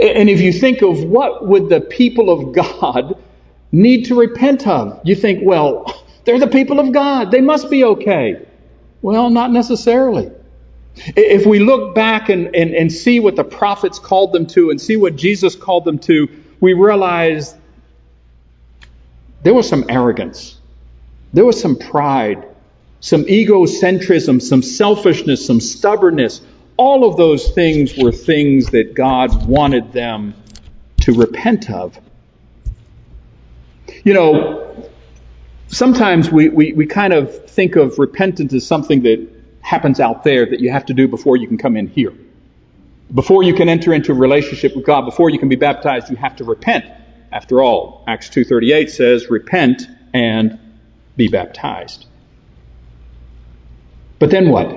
And 0.00 0.28
if 0.28 0.40
you 0.40 0.52
think 0.52 0.82
of 0.82 1.02
what 1.02 1.46
would 1.46 1.68
the 1.68 1.80
people 1.80 2.30
of 2.30 2.54
God 2.54 3.18
need 3.72 4.04
to 4.06 4.14
repent 4.14 4.66
of, 4.66 5.00
you 5.04 5.14
think, 5.14 5.40
well, 5.42 6.04
they're 6.24 6.38
the 6.38 6.46
people 6.46 6.78
of 6.78 6.92
God. 6.92 7.30
They 7.30 7.40
must 7.40 7.70
be 7.70 7.84
okay. 7.84 8.46
Well, 9.02 9.30
not 9.30 9.50
necessarily. 9.50 10.30
If 11.16 11.46
we 11.46 11.58
look 11.58 11.94
back 11.94 12.28
and, 12.28 12.54
and, 12.54 12.74
and 12.74 12.92
see 12.92 13.20
what 13.20 13.36
the 13.36 13.44
prophets 13.44 13.98
called 13.98 14.32
them 14.32 14.46
to 14.48 14.70
and 14.70 14.80
see 14.80 14.96
what 14.96 15.16
Jesus 15.16 15.54
called 15.54 15.84
them 15.84 15.98
to, 16.00 16.28
we 16.60 16.72
realize 16.72 17.54
there 19.42 19.54
was 19.54 19.68
some 19.68 19.84
arrogance. 19.88 20.58
There 21.32 21.44
was 21.44 21.60
some 21.60 21.76
pride, 21.76 22.46
some 23.00 23.24
egocentrism, 23.24 24.42
some 24.42 24.62
selfishness, 24.62 25.46
some 25.46 25.60
stubbornness. 25.60 26.40
All 26.76 27.08
of 27.08 27.16
those 27.16 27.50
things 27.50 27.96
were 27.96 28.12
things 28.12 28.70
that 28.70 28.94
God 28.94 29.46
wanted 29.46 29.92
them 29.92 30.34
to 31.02 31.12
repent 31.12 31.70
of. 31.70 31.98
You 34.04 34.14
know, 34.14 34.90
sometimes 35.68 36.30
we, 36.30 36.48
we, 36.48 36.72
we 36.72 36.86
kind 36.86 37.12
of 37.12 37.50
think 37.50 37.76
of 37.76 37.98
repentance 37.98 38.52
as 38.54 38.66
something 38.66 39.02
that 39.02 39.37
happens 39.68 40.00
out 40.00 40.24
there 40.24 40.46
that 40.46 40.60
you 40.60 40.70
have 40.70 40.86
to 40.86 40.94
do 40.94 41.06
before 41.06 41.36
you 41.36 41.46
can 41.46 41.58
come 41.58 41.76
in 41.76 41.86
here. 41.88 42.14
Before 43.12 43.42
you 43.42 43.52
can 43.52 43.68
enter 43.68 43.92
into 43.92 44.12
a 44.12 44.14
relationship 44.14 44.74
with 44.74 44.86
God, 44.86 45.04
before 45.04 45.28
you 45.28 45.38
can 45.38 45.50
be 45.50 45.56
baptized, 45.56 46.08
you 46.08 46.16
have 46.16 46.36
to 46.36 46.44
repent. 46.44 46.86
After 47.30 47.60
all, 47.62 48.02
Acts 48.06 48.30
2.38 48.30 48.88
says, 48.88 49.28
repent 49.28 49.86
and 50.14 50.58
be 51.18 51.28
baptized. 51.28 52.06
But 54.18 54.30
then 54.30 54.48
what? 54.48 54.72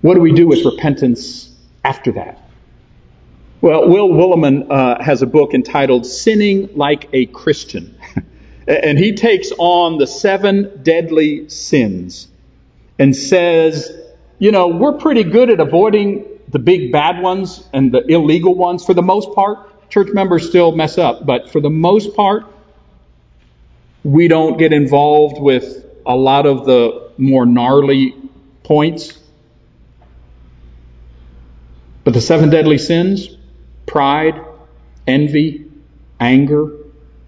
What 0.00 0.14
do 0.14 0.20
we 0.20 0.32
do 0.32 0.48
with 0.48 0.64
repentance 0.64 1.54
after 1.84 2.12
that? 2.12 2.40
Well, 3.60 3.86
Will 3.86 4.08
Willimon 4.08 4.66
uh, 4.70 5.02
has 5.02 5.20
a 5.20 5.26
book 5.26 5.52
entitled 5.52 6.06
Sinning 6.06 6.70
Like 6.74 7.10
a 7.12 7.26
Christian. 7.26 7.98
and 8.66 8.98
he 8.98 9.12
takes 9.12 9.52
on 9.58 9.98
the 9.98 10.06
seven 10.06 10.80
deadly 10.82 11.50
sins 11.50 12.28
and 13.00 13.16
says, 13.16 13.90
you 14.38 14.52
know, 14.52 14.68
we're 14.68 14.92
pretty 14.92 15.24
good 15.24 15.48
at 15.48 15.58
avoiding 15.58 16.26
the 16.48 16.58
big 16.58 16.92
bad 16.92 17.22
ones 17.22 17.66
and 17.72 17.90
the 17.90 18.04
illegal 18.06 18.54
ones 18.54 18.84
for 18.84 18.92
the 18.94 19.02
most 19.02 19.34
part. 19.34 19.66
church 19.88 20.08
members 20.12 20.46
still 20.46 20.70
mess 20.70 20.98
up, 20.98 21.26
but 21.26 21.50
for 21.50 21.60
the 21.60 21.70
most 21.70 22.14
part, 22.14 22.44
we 24.04 24.28
don't 24.28 24.58
get 24.58 24.72
involved 24.72 25.40
with 25.40 25.84
a 26.06 26.14
lot 26.14 26.46
of 26.46 26.66
the 26.66 27.10
more 27.16 27.46
gnarly 27.46 28.14
points. 28.62 29.18
But 32.04 32.14
the 32.14 32.20
seven 32.20 32.50
deadly 32.50 32.78
sins 32.78 33.36
pride, 33.86 34.40
envy, 35.06 35.66
anger, 36.20 36.70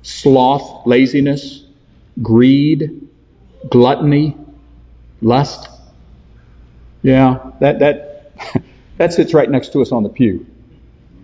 sloth, 0.03 0.87
laziness, 0.87 1.65
greed, 2.21 3.09
gluttony, 3.71 4.37
lust. 5.23 5.69
Yeah, 7.03 7.53
that, 7.61 7.79
that, 7.79 8.33
that 8.99 9.13
sits 9.13 9.33
right 9.33 9.51
next 9.51 9.73
to 9.73 9.81
us 9.81 9.93
on 9.93 10.03
the 10.03 10.09
pew. 10.09 10.47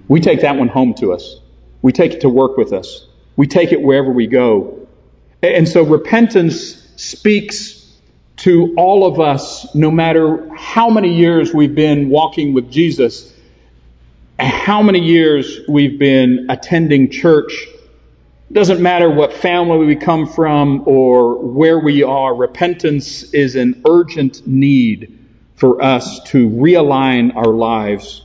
We 0.08 0.20
take 0.20 0.40
that 0.40 0.56
one 0.56 0.68
home 0.68 0.94
to 0.94 1.12
us. 1.12 1.36
We 1.82 1.92
take 1.92 2.14
it 2.14 2.20
to 2.22 2.28
work 2.28 2.56
with 2.56 2.72
us. 2.72 3.06
We 3.36 3.46
take 3.46 3.72
it 3.72 3.82
wherever 3.82 4.10
we 4.10 4.26
go. 4.26 4.88
And 5.42 5.68
so 5.68 5.82
repentance 5.84 6.74
speaks 6.96 7.78
to 8.38 8.74
all 8.76 9.06
of 9.06 9.20
us, 9.20 9.74
no 9.74 9.90
matter 9.90 10.48
how 10.56 10.90
many 10.90 11.14
years 11.14 11.52
we've 11.52 11.74
been 11.74 12.08
walking 12.08 12.54
with 12.54 12.70
Jesus, 12.70 13.32
how 14.38 14.82
many 14.82 15.00
years 15.00 15.60
we've 15.68 15.98
been 15.98 16.46
attending 16.48 17.10
church. 17.10 17.68
Doesn't 18.50 18.80
matter 18.80 19.10
what 19.10 19.34
family 19.34 19.84
we 19.84 19.96
come 19.96 20.26
from 20.26 20.84
or 20.86 21.38
where 21.38 21.78
we 21.78 22.02
are, 22.02 22.34
repentance 22.34 23.22
is 23.34 23.56
an 23.56 23.82
urgent 23.86 24.46
need 24.46 25.18
for 25.56 25.82
us 25.82 26.22
to 26.30 26.48
realign 26.48 27.36
our 27.36 27.52
lives 27.52 28.24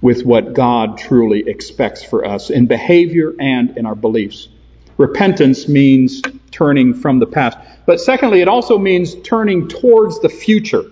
with 0.00 0.24
what 0.24 0.52
God 0.52 0.98
truly 0.98 1.48
expects 1.48 2.02
for 2.02 2.24
us 2.24 2.50
in 2.50 2.66
behavior 2.66 3.34
and 3.38 3.78
in 3.78 3.86
our 3.86 3.94
beliefs. 3.94 4.48
Repentance 4.96 5.68
means 5.68 6.22
turning 6.50 6.94
from 6.94 7.20
the 7.20 7.26
past. 7.26 7.56
But 7.86 8.00
secondly, 8.00 8.40
it 8.40 8.48
also 8.48 8.78
means 8.78 9.14
turning 9.22 9.68
towards 9.68 10.20
the 10.20 10.28
future 10.28 10.90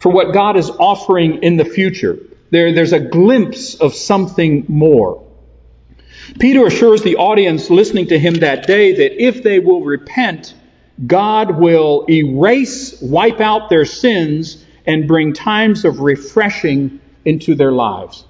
for 0.00 0.10
what 0.10 0.32
God 0.32 0.56
is 0.56 0.70
offering 0.70 1.44
in 1.44 1.56
the 1.56 1.64
future. 1.64 2.18
There, 2.50 2.72
there's 2.72 2.92
a 2.92 3.00
glimpse 3.00 3.76
of 3.76 3.94
something 3.94 4.64
more. 4.66 5.25
Peter 6.38 6.66
assures 6.66 7.02
the 7.02 7.16
audience 7.16 7.70
listening 7.70 8.08
to 8.08 8.18
him 8.18 8.34
that 8.34 8.66
day 8.66 8.94
that 8.94 9.22
if 9.22 9.42
they 9.42 9.58
will 9.58 9.82
repent, 9.82 10.54
God 11.04 11.58
will 11.58 12.04
erase, 12.08 13.00
wipe 13.00 13.40
out 13.40 13.70
their 13.70 13.84
sins, 13.84 14.64
and 14.86 15.08
bring 15.08 15.32
times 15.32 15.84
of 15.84 16.00
refreshing 16.00 17.00
into 17.24 17.54
their 17.54 17.72
lives. 17.72 18.24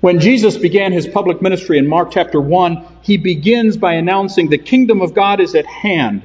When 0.00 0.20
Jesus 0.20 0.56
began 0.56 0.92
his 0.92 1.06
public 1.06 1.40
ministry 1.40 1.78
in 1.78 1.86
Mark 1.86 2.10
chapter 2.10 2.40
1, 2.40 2.84
he 3.02 3.16
begins 3.16 3.76
by 3.76 3.94
announcing 3.94 4.48
the 4.48 4.58
kingdom 4.58 5.00
of 5.00 5.14
God 5.14 5.40
is 5.40 5.54
at 5.54 5.66
hand. 5.66 6.22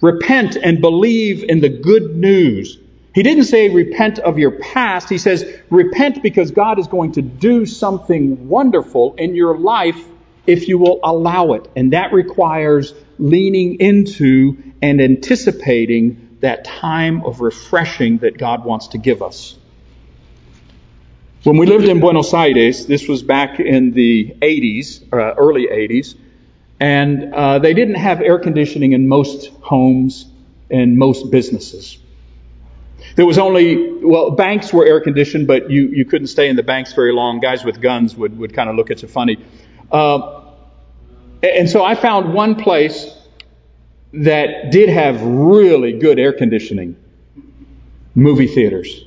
Repent 0.00 0.56
and 0.56 0.80
believe 0.80 1.44
in 1.44 1.60
the 1.60 1.68
good 1.68 2.16
news. 2.16 2.78
He 3.14 3.22
didn't 3.22 3.44
say 3.44 3.68
repent 3.68 4.18
of 4.18 4.38
your 4.38 4.52
past. 4.52 5.08
He 5.08 5.18
says 5.18 5.44
repent 5.70 6.22
because 6.22 6.52
God 6.52 6.78
is 6.78 6.86
going 6.86 7.12
to 7.12 7.22
do 7.22 7.66
something 7.66 8.48
wonderful 8.48 9.14
in 9.18 9.34
your 9.34 9.58
life 9.58 10.02
if 10.48 10.66
you 10.66 10.78
will 10.78 10.98
allow 11.04 11.52
it. 11.52 11.68
And 11.76 11.92
that 11.92 12.12
requires 12.12 12.94
leaning 13.18 13.80
into 13.80 14.56
and 14.80 15.00
anticipating 15.00 16.38
that 16.40 16.64
time 16.64 17.24
of 17.24 17.40
refreshing 17.40 18.18
that 18.18 18.38
God 18.38 18.64
wants 18.64 18.88
to 18.88 18.98
give 18.98 19.22
us. 19.22 19.56
When 21.44 21.58
we 21.58 21.66
lived 21.66 21.84
in 21.84 22.00
Buenos 22.00 22.32
Aires, 22.32 22.86
this 22.86 23.06
was 23.06 23.22
back 23.22 23.60
in 23.60 23.92
the 23.92 24.34
80s, 24.40 25.12
uh, 25.12 25.34
early 25.36 25.66
80s, 25.66 26.16
and 26.80 27.34
uh, 27.34 27.58
they 27.58 27.74
didn't 27.74 27.96
have 27.96 28.22
air 28.22 28.38
conditioning 28.38 28.92
in 28.92 29.06
most 29.06 29.48
homes 29.60 30.26
and 30.70 30.96
most 30.96 31.30
businesses. 31.30 31.98
There 33.16 33.26
was 33.26 33.38
only, 33.38 33.94
well, 34.02 34.30
banks 34.30 34.72
were 34.72 34.86
air 34.86 35.00
conditioned, 35.00 35.46
but 35.46 35.70
you, 35.70 35.88
you 35.88 36.04
couldn't 36.04 36.28
stay 36.28 36.48
in 36.48 36.56
the 36.56 36.62
banks 36.62 36.92
very 36.94 37.12
long. 37.12 37.40
Guys 37.40 37.64
with 37.64 37.80
guns 37.80 38.16
would, 38.16 38.38
would 38.38 38.54
kind 38.54 38.70
of 38.70 38.76
look 38.76 38.90
at 38.90 39.02
you 39.02 39.08
funny. 39.08 39.44
Uh, 39.90 40.37
and 41.42 41.68
so 41.68 41.84
I 41.84 41.94
found 41.94 42.34
one 42.34 42.56
place 42.56 43.14
that 44.12 44.70
did 44.72 44.88
have 44.88 45.22
really 45.22 45.98
good 45.98 46.18
air 46.18 46.32
conditioning 46.32 46.96
movie 48.14 48.46
theaters. 48.46 49.04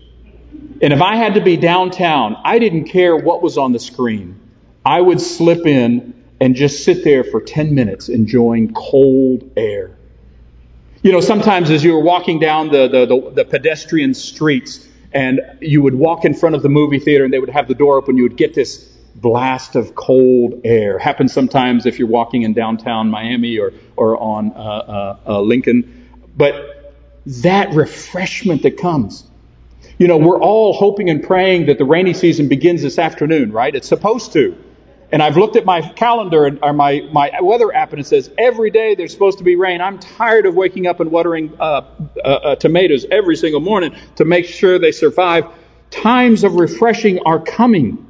And 0.81 0.93
if 0.93 1.01
I 1.01 1.15
had 1.15 1.35
to 1.35 1.41
be 1.41 1.57
downtown, 1.57 2.37
I 2.43 2.59
didn't 2.59 2.85
care 2.85 3.15
what 3.15 3.41
was 3.41 3.57
on 3.57 3.71
the 3.71 3.79
screen. 3.79 4.39
I 4.85 4.99
would 4.99 5.21
slip 5.21 5.67
in 5.67 6.13
and 6.39 6.55
just 6.55 6.83
sit 6.83 7.03
there 7.03 7.23
for 7.23 7.39
10 7.39 7.75
minutes 7.75 8.09
enjoying 8.09 8.73
cold 8.73 9.51
air. 9.55 9.95
You 11.03 11.11
know, 11.11 11.21
sometimes 11.21 11.69
as 11.69 11.83
you 11.83 11.93
were 11.93 12.03
walking 12.03 12.39
down 12.39 12.69
the, 12.69 12.87
the, 12.87 13.05
the, 13.05 13.31
the, 13.31 13.45
pedestrian 13.45 14.13
streets 14.13 14.87
and 15.13 15.41
you 15.59 15.81
would 15.81 15.93
walk 15.93 16.25
in 16.25 16.33
front 16.33 16.55
of 16.55 16.63
the 16.63 16.69
movie 16.69 16.99
theater 16.99 17.23
and 17.23 17.33
they 17.33 17.39
would 17.39 17.49
have 17.49 17.67
the 17.67 17.75
door 17.75 17.97
open, 17.97 18.17
you 18.17 18.23
would 18.23 18.37
get 18.37 18.53
this 18.53 18.90
blast 19.21 19.75
of 19.75 19.93
cold 19.95 20.61
air. 20.63 20.97
Happens 20.97 21.31
sometimes 21.31 21.85
if 21.85 21.99
you're 21.99 22.07
walking 22.07 22.41
in 22.41 22.53
downtown 22.53 23.09
Miami 23.09 23.59
or, 23.59 23.71
or 23.95 24.19
on 24.19 24.51
uh, 24.51 24.55
uh, 24.55 25.17
uh, 25.27 25.41
Lincoln. 25.41 26.09
But 26.35 26.93
that 27.27 27.73
refreshment 27.73 28.63
that 28.63 28.77
comes. 28.77 29.23
You 29.99 30.07
know, 30.07 30.17
we're 30.17 30.41
all 30.41 30.73
hoping 30.73 31.09
and 31.09 31.23
praying 31.23 31.67
that 31.67 31.77
the 31.77 31.85
rainy 31.85 32.13
season 32.13 32.47
begins 32.47 32.81
this 32.81 32.97
afternoon, 32.97 33.51
right? 33.51 33.73
It's 33.73 33.87
supposed 33.87 34.33
to. 34.33 34.57
And 35.11 35.21
I've 35.21 35.35
looked 35.37 35.57
at 35.57 35.65
my 35.65 35.81
calendar 35.81 36.45
and, 36.45 36.59
or 36.63 36.73
my, 36.73 37.01
my 37.11 37.31
weather 37.41 37.73
app 37.73 37.91
and 37.91 37.99
it 37.99 38.07
says 38.07 38.31
every 38.37 38.71
day 38.71 38.95
there's 38.95 39.11
supposed 39.11 39.39
to 39.39 39.43
be 39.43 39.57
rain. 39.57 39.81
I'm 39.81 39.99
tired 39.99 40.45
of 40.45 40.55
waking 40.55 40.87
up 40.87 41.01
and 41.01 41.11
watering 41.11 41.53
uh, 41.59 41.63
uh, 41.63 42.27
uh, 42.27 42.55
tomatoes 42.55 43.05
every 43.11 43.35
single 43.35 43.59
morning 43.59 43.95
to 44.15 44.25
make 44.25 44.45
sure 44.45 44.79
they 44.79 44.93
survive. 44.93 45.45
Times 45.91 46.45
of 46.45 46.55
refreshing 46.55 47.19
are 47.25 47.39
coming. 47.39 48.07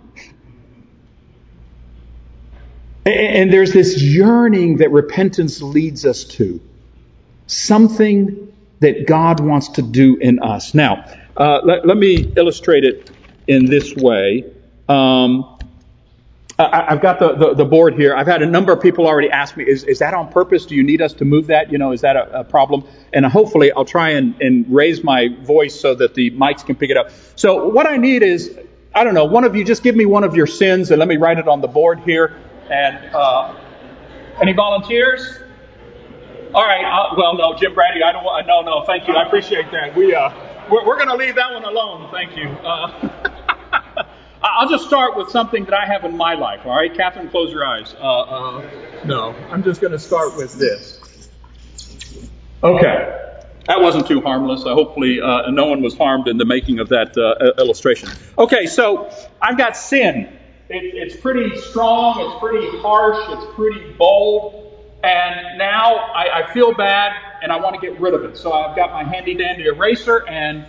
And, 3.05 3.51
there's 3.51 3.73
this 3.73 4.01
yearning 4.01 4.77
that 4.77 4.91
repentance 4.91 5.61
leads 5.61 6.05
us 6.05 6.23
to. 6.25 6.61
Something 7.47 8.53
that 8.79 9.07
God 9.07 9.39
wants 9.39 9.69
to 9.69 9.81
do 9.81 10.17
in 10.17 10.39
us. 10.39 10.73
Now, 10.73 11.05
uh, 11.35 11.61
let, 11.63 11.85
let, 11.85 11.97
me 11.97 12.31
illustrate 12.35 12.83
it 12.83 13.09
in 13.47 13.65
this 13.65 13.95
way. 13.95 14.45
Um, 14.87 15.57
I, 16.59 16.85
have 16.89 17.01
got 17.01 17.19
the, 17.19 17.35
the, 17.35 17.53
the, 17.55 17.65
board 17.65 17.95
here. 17.95 18.15
I've 18.15 18.27
had 18.27 18.43
a 18.43 18.45
number 18.45 18.71
of 18.71 18.81
people 18.81 19.07
already 19.07 19.31
ask 19.31 19.57
me, 19.57 19.63
is, 19.63 19.83
is 19.83 19.99
that 19.99 20.13
on 20.13 20.31
purpose? 20.31 20.65
Do 20.65 20.75
you 20.75 20.83
need 20.83 21.01
us 21.01 21.13
to 21.13 21.25
move 21.25 21.47
that? 21.47 21.71
You 21.71 21.77
know, 21.77 21.91
is 21.91 22.01
that 22.01 22.15
a, 22.15 22.41
a 22.41 22.43
problem? 22.43 22.83
And 23.13 23.25
hopefully 23.25 23.71
I'll 23.71 23.85
try 23.85 24.11
and, 24.11 24.39
and 24.41 24.65
raise 24.71 25.03
my 25.03 25.29
voice 25.41 25.79
so 25.79 25.95
that 25.95 26.13
the 26.13 26.31
mics 26.31 26.65
can 26.65 26.75
pick 26.75 26.91
it 26.91 26.97
up. 26.97 27.09
So 27.35 27.67
what 27.69 27.87
I 27.87 27.97
need 27.97 28.21
is, 28.21 28.55
I 28.93 29.03
don't 29.03 29.15
know, 29.15 29.25
one 29.25 29.43
of 29.43 29.55
you 29.55 29.63
just 29.63 29.81
give 29.81 29.95
me 29.95 30.05
one 30.05 30.23
of 30.23 30.35
your 30.35 30.47
sins 30.47 30.91
and 30.91 30.99
let 30.99 31.07
me 31.07 31.17
write 31.17 31.39
it 31.39 31.47
on 31.47 31.61
the 31.61 31.67
board 31.67 31.99
here. 32.01 32.37
And 32.71 33.13
uh, 33.13 33.53
any 34.41 34.53
volunteers? 34.53 35.39
All 36.53 36.63
right. 36.63 36.83
Uh, 36.83 37.15
well, 37.17 37.35
no, 37.35 37.57
Jim 37.57 37.73
Brady. 37.73 38.01
I 38.03 38.11
don't. 38.11 38.23
want. 38.23 38.47
No, 38.47 38.61
no. 38.61 38.83
Thank 38.85 39.07
you. 39.07 39.15
I 39.15 39.25
appreciate 39.25 39.71
that. 39.71 39.95
We 39.95 40.15
uh, 40.15 40.31
we're, 40.69 40.85
we're 40.85 40.95
going 40.95 41.09
to 41.09 41.15
leave 41.15 41.35
that 41.35 41.53
one 41.53 41.63
alone. 41.63 42.09
Thank 42.11 42.37
you. 42.37 42.47
Uh, 42.47 43.09
I'll 44.43 44.69
just 44.69 44.85
start 44.87 45.15
with 45.15 45.29
something 45.29 45.65
that 45.65 45.73
I 45.73 45.85
have 45.85 46.03
in 46.03 46.17
my 46.17 46.33
life, 46.33 46.65
all 46.65 46.75
right? 46.75 46.93
Catherine, 46.93 47.29
close 47.29 47.51
your 47.51 47.65
eyes. 47.65 47.93
Uh, 47.99 48.21
uh, 48.21 48.71
no, 49.05 49.35
I'm 49.51 49.63
just 49.63 49.81
going 49.81 49.91
to 49.91 49.99
start 49.99 50.35
with 50.35 50.53
this. 50.53 50.99
Okay. 52.63 53.17
That 53.67 53.81
wasn't 53.81 54.07
too 54.07 54.21
harmless. 54.21 54.65
Uh, 54.65 54.73
hopefully, 54.73 55.19
no 55.19 55.67
one 55.67 55.81
was 55.83 55.95
harmed 55.95 56.27
in 56.27 56.37
the 56.37 56.45
making 56.45 56.79
of 56.79 56.89
that 56.89 57.15
uh, 57.17 57.61
illustration. 57.61 58.09
Okay, 58.37 58.65
so 58.65 59.11
I've 59.41 59.57
got 59.57 59.77
sin. 59.77 60.37
It, 60.71 60.95
it's 60.95 61.15
pretty 61.15 61.57
strong, 61.57 62.21
it's 62.21 62.39
pretty 62.39 62.77
harsh, 62.79 63.17
it's 63.29 63.55
pretty 63.55 63.93
bold, 63.93 64.73
and 65.03 65.57
now 65.57 65.95
I, 65.95 66.43
I 66.43 66.53
feel 66.53 66.73
bad 66.73 67.13
and 67.41 67.51
I 67.51 67.57
want 67.59 67.75
to 67.75 67.81
get 67.81 67.99
rid 67.99 68.13
of 68.13 68.23
it. 68.23 68.37
So 68.37 68.53
I've 68.53 68.75
got 68.75 68.91
my 68.91 69.03
handy 69.03 69.33
dandy 69.33 69.65
eraser 69.65 70.27
and, 70.27 70.65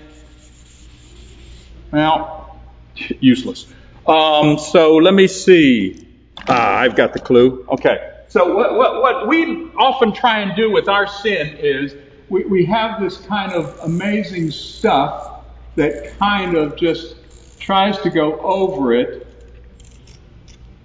well, 1.93 2.59
useless. 3.21 3.67
Um, 4.07 4.59
so 4.59 4.97
let 4.97 5.15
me 5.15 5.29
see. 5.29 6.09
Ah, 6.49 6.79
I've 6.79 6.97
got 6.97 7.12
the 7.12 7.21
clue. 7.21 7.65
Okay. 7.71 8.11
So 8.29 8.55
what, 8.57 8.75
what, 8.75 9.03
what, 9.03 9.29
we 9.29 9.71
often 9.77 10.12
try 10.12 10.41
and 10.41 10.57
do 10.57 10.73
with 10.73 10.88
our 10.88 11.07
sin 11.07 11.57
is 11.59 11.95
we, 12.29 12.45
we 12.45 12.65
have 12.65 13.01
this 13.01 13.19
kind 13.19 13.53
of 13.53 13.79
amazing 13.81 14.51
stuff 14.51 15.45
that 15.77 16.19
kind 16.19 16.57
of 16.57 16.77
just 16.77 17.17
tries 17.59 17.99
to 17.99 18.11
go 18.11 18.41
over 18.41 18.95
it. 18.95 19.27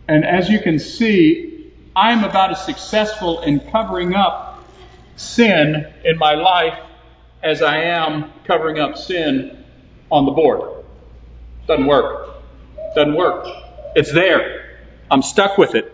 And 0.07 0.25
as 0.25 0.49
you 0.49 0.59
can 0.59 0.79
see, 0.79 1.73
I'm 1.95 2.23
about 2.23 2.51
as 2.51 2.65
successful 2.65 3.41
in 3.41 3.59
covering 3.59 4.15
up 4.15 4.63
sin 5.15 5.91
in 6.05 6.17
my 6.17 6.35
life 6.35 6.79
as 7.43 7.61
I 7.61 7.83
am 7.83 8.31
covering 8.45 8.79
up 8.79 8.97
sin 8.97 9.63
on 10.11 10.25
the 10.25 10.31
board. 10.31 10.85
Doesn't 11.67 11.85
work. 11.85 12.29
Doesn't 12.95 13.15
work. 13.15 13.47
It's 13.95 14.11
there. 14.13 14.79
I'm 15.11 15.21
stuck 15.21 15.57
with 15.57 15.75
it. 15.75 15.93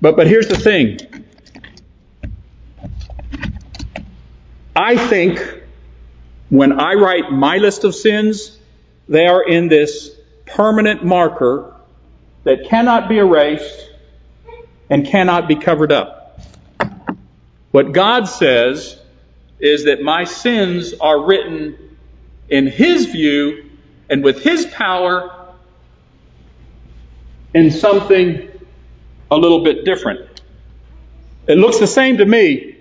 But, 0.00 0.16
but 0.16 0.26
here's 0.26 0.48
the 0.48 0.58
thing. 0.58 0.98
I 4.76 4.96
think 4.96 5.40
when 6.50 6.80
I 6.80 6.94
write 6.94 7.30
my 7.30 7.58
list 7.58 7.84
of 7.84 7.94
sins, 7.94 8.58
they 9.08 9.26
are 9.26 9.42
in 9.42 9.68
this 9.68 10.10
permanent 10.46 11.04
marker 11.04 11.73
that 12.44 12.68
cannot 12.68 13.08
be 13.08 13.18
erased 13.18 13.90
and 14.88 15.06
cannot 15.06 15.48
be 15.48 15.56
covered 15.56 15.92
up. 15.92 16.40
What 17.70 17.92
God 17.92 18.24
says 18.28 18.98
is 19.58 19.84
that 19.84 20.02
my 20.02 20.24
sins 20.24 20.94
are 21.00 21.24
written 21.24 21.96
in 22.48 22.66
His 22.66 23.06
view 23.06 23.70
and 24.08 24.22
with 24.22 24.42
His 24.42 24.66
power 24.66 25.54
in 27.54 27.70
something 27.70 28.50
a 29.30 29.36
little 29.36 29.64
bit 29.64 29.84
different. 29.84 30.28
It 31.46 31.56
looks 31.56 31.78
the 31.78 31.86
same 31.86 32.18
to 32.18 32.24
me. 32.24 32.76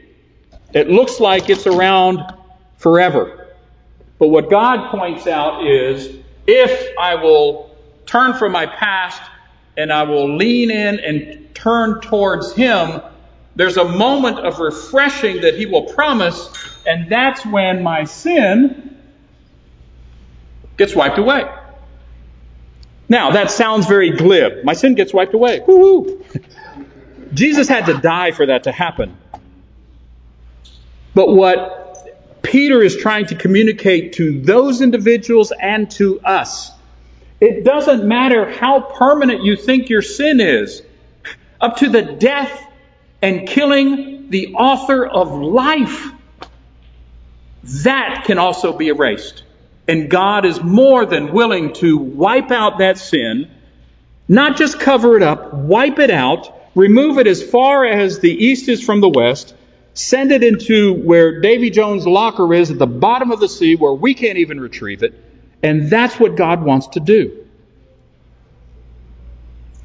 It 0.74 0.90
looks 0.90 1.20
like 1.20 1.50
it's 1.50 1.68
around 1.68 2.22
forever. 2.78 3.56
But 4.20 4.28
what 4.28 4.50
God 4.50 4.90
points 4.90 5.28
out 5.28 5.66
is 5.66 6.16
if 6.48 6.98
I 6.98 7.16
will 7.16 7.76
turn 8.06 8.34
from 8.34 8.52
my 8.52 8.66
past 8.66 9.22
and 9.78 9.92
I 9.92 10.04
will 10.04 10.36
lean 10.36 10.72
in 10.72 11.00
and 11.00 11.54
turn 11.56 12.02
towards 12.02 12.54
Him, 12.54 13.02
there's 13.56 13.78
a 13.78 13.86
moment 13.86 14.40
of 14.40 14.60
refreshing 14.60 15.42
that 15.42 15.56
He 15.56 15.66
will 15.66 15.94
promise, 15.94 16.50
and 16.86 17.10
that's 17.12 17.46
when 17.46 17.84
my 17.84 18.06
sin 18.06 18.98
gets 20.78 20.96
wiped 20.96 21.18
away. 21.18 21.44
Now, 23.10 23.32
that 23.32 23.52
sounds 23.52 23.86
very 23.86 24.12
glib. 24.12 24.64
My 24.64 24.74
sin 24.74 24.96
gets 24.96 25.14
wiped 25.14 25.34
away. 25.34 25.62
Woo-hoo. 25.68 26.24
Jesus 27.34 27.68
had 27.68 27.86
to 27.88 27.96
die 28.00 28.32
for 28.32 28.46
that 28.48 28.64
to 28.64 28.72
happen. 28.72 29.18
But 31.14 31.30
what 31.30 32.42
Peter 32.42 32.82
is 32.82 32.98
trying 32.98 33.28
to 33.28 33.36
communicate 33.36 34.14
to 34.14 34.42
those 34.42 34.82
individuals 34.82 35.52
and 35.52 35.90
to 35.92 36.20
us, 36.22 36.72
it 37.44 37.66
doesn't 37.66 38.08
matter 38.08 38.50
how 38.50 38.80
permanent 38.80 39.44
you 39.44 39.58
think 39.58 39.90
your 39.90 40.02
sin 40.02 40.40
is, 40.40 40.82
up 41.60 41.76
to 41.78 41.90
the 41.90 42.02
death 42.02 42.66
and 43.22 43.46
killing 43.46 44.30
the 44.30 44.54
author 44.54 45.06
of 45.06 45.30
life, 45.34 46.08
that 47.84 48.24
can 48.26 48.38
also 48.38 48.78
be 48.78 48.88
erased. 48.88 49.44
And 49.90 50.10
God 50.10 50.46
is 50.46 50.64
more 50.64 51.06
than 51.06 51.34
willing 51.34 51.74
to 51.74 51.98
wipe 51.98 52.50
out 52.50 52.78
that 52.78 52.98
sin, 52.98 53.52
not 54.30 54.56
just 54.56 54.80
cover 54.80 55.18
it 55.18 55.22
up, 55.22 55.54
wipe 55.54 56.00
it 56.00 56.12
out, 56.12 56.50
remove 56.76 57.18
it 57.18 57.28
as 57.28 57.44
far 57.44 57.84
as 57.84 58.20
the 58.20 58.32
east 58.32 58.70
is 58.70 58.82
from 58.82 59.02
the 59.02 59.10
west, 59.10 59.54
send 59.94 60.32
it 60.32 60.46
into 60.46 60.94
where 60.94 61.42
Davy 61.42 61.72
Jones' 61.72 62.08
locker 62.08 62.54
is 62.54 62.72
at 62.72 62.80
the 62.80 62.88
bottom 62.88 63.32
of 63.32 63.42
the 63.42 63.50
sea 63.50 63.76
where 63.76 63.92
we 63.92 64.14
can't 64.14 64.38
even 64.38 64.62
retrieve 64.62 65.04
it. 65.04 65.33
And 65.64 65.90
that's 65.90 66.20
what 66.20 66.36
God 66.36 66.62
wants 66.64 66.88
to 66.88 67.00
do. 67.00 67.46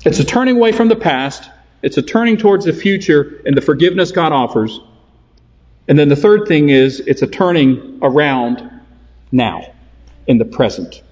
It's 0.04 0.18
a 0.18 0.24
turning 0.24 0.56
away 0.56 0.72
from 0.72 0.88
the 0.88 0.96
past. 0.96 1.48
It's 1.82 1.96
a 1.96 2.02
turning 2.02 2.36
towards 2.36 2.64
the 2.64 2.72
future 2.72 3.40
and 3.46 3.56
the 3.56 3.60
forgiveness 3.60 4.10
God 4.10 4.32
offers. 4.32 4.80
And 5.86 5.98
then 5.98 6.08
the 6.08 6.16
third 6.16 6.48
thing 6.48 6.68
is 6.68 7.00
it's 7.00 7.22
a 7.22 7.26
turning 7.26 8.00
around 8.02 8.68
now 9.32 9.72
in 10.26 10.38
the 10.38 10.44
present. 10.44 11.02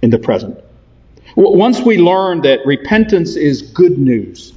In 0.00 0.10
the 0.10 0.18
present. 0.18 0.58
Once 1.36 1.80
we 1.80 1.98
learn 1.98 2.42
that 2.42 2.64
repentance 2.64 3.34
is 3.34 3.62
good 3.62 3.98
news, 3.98 4.52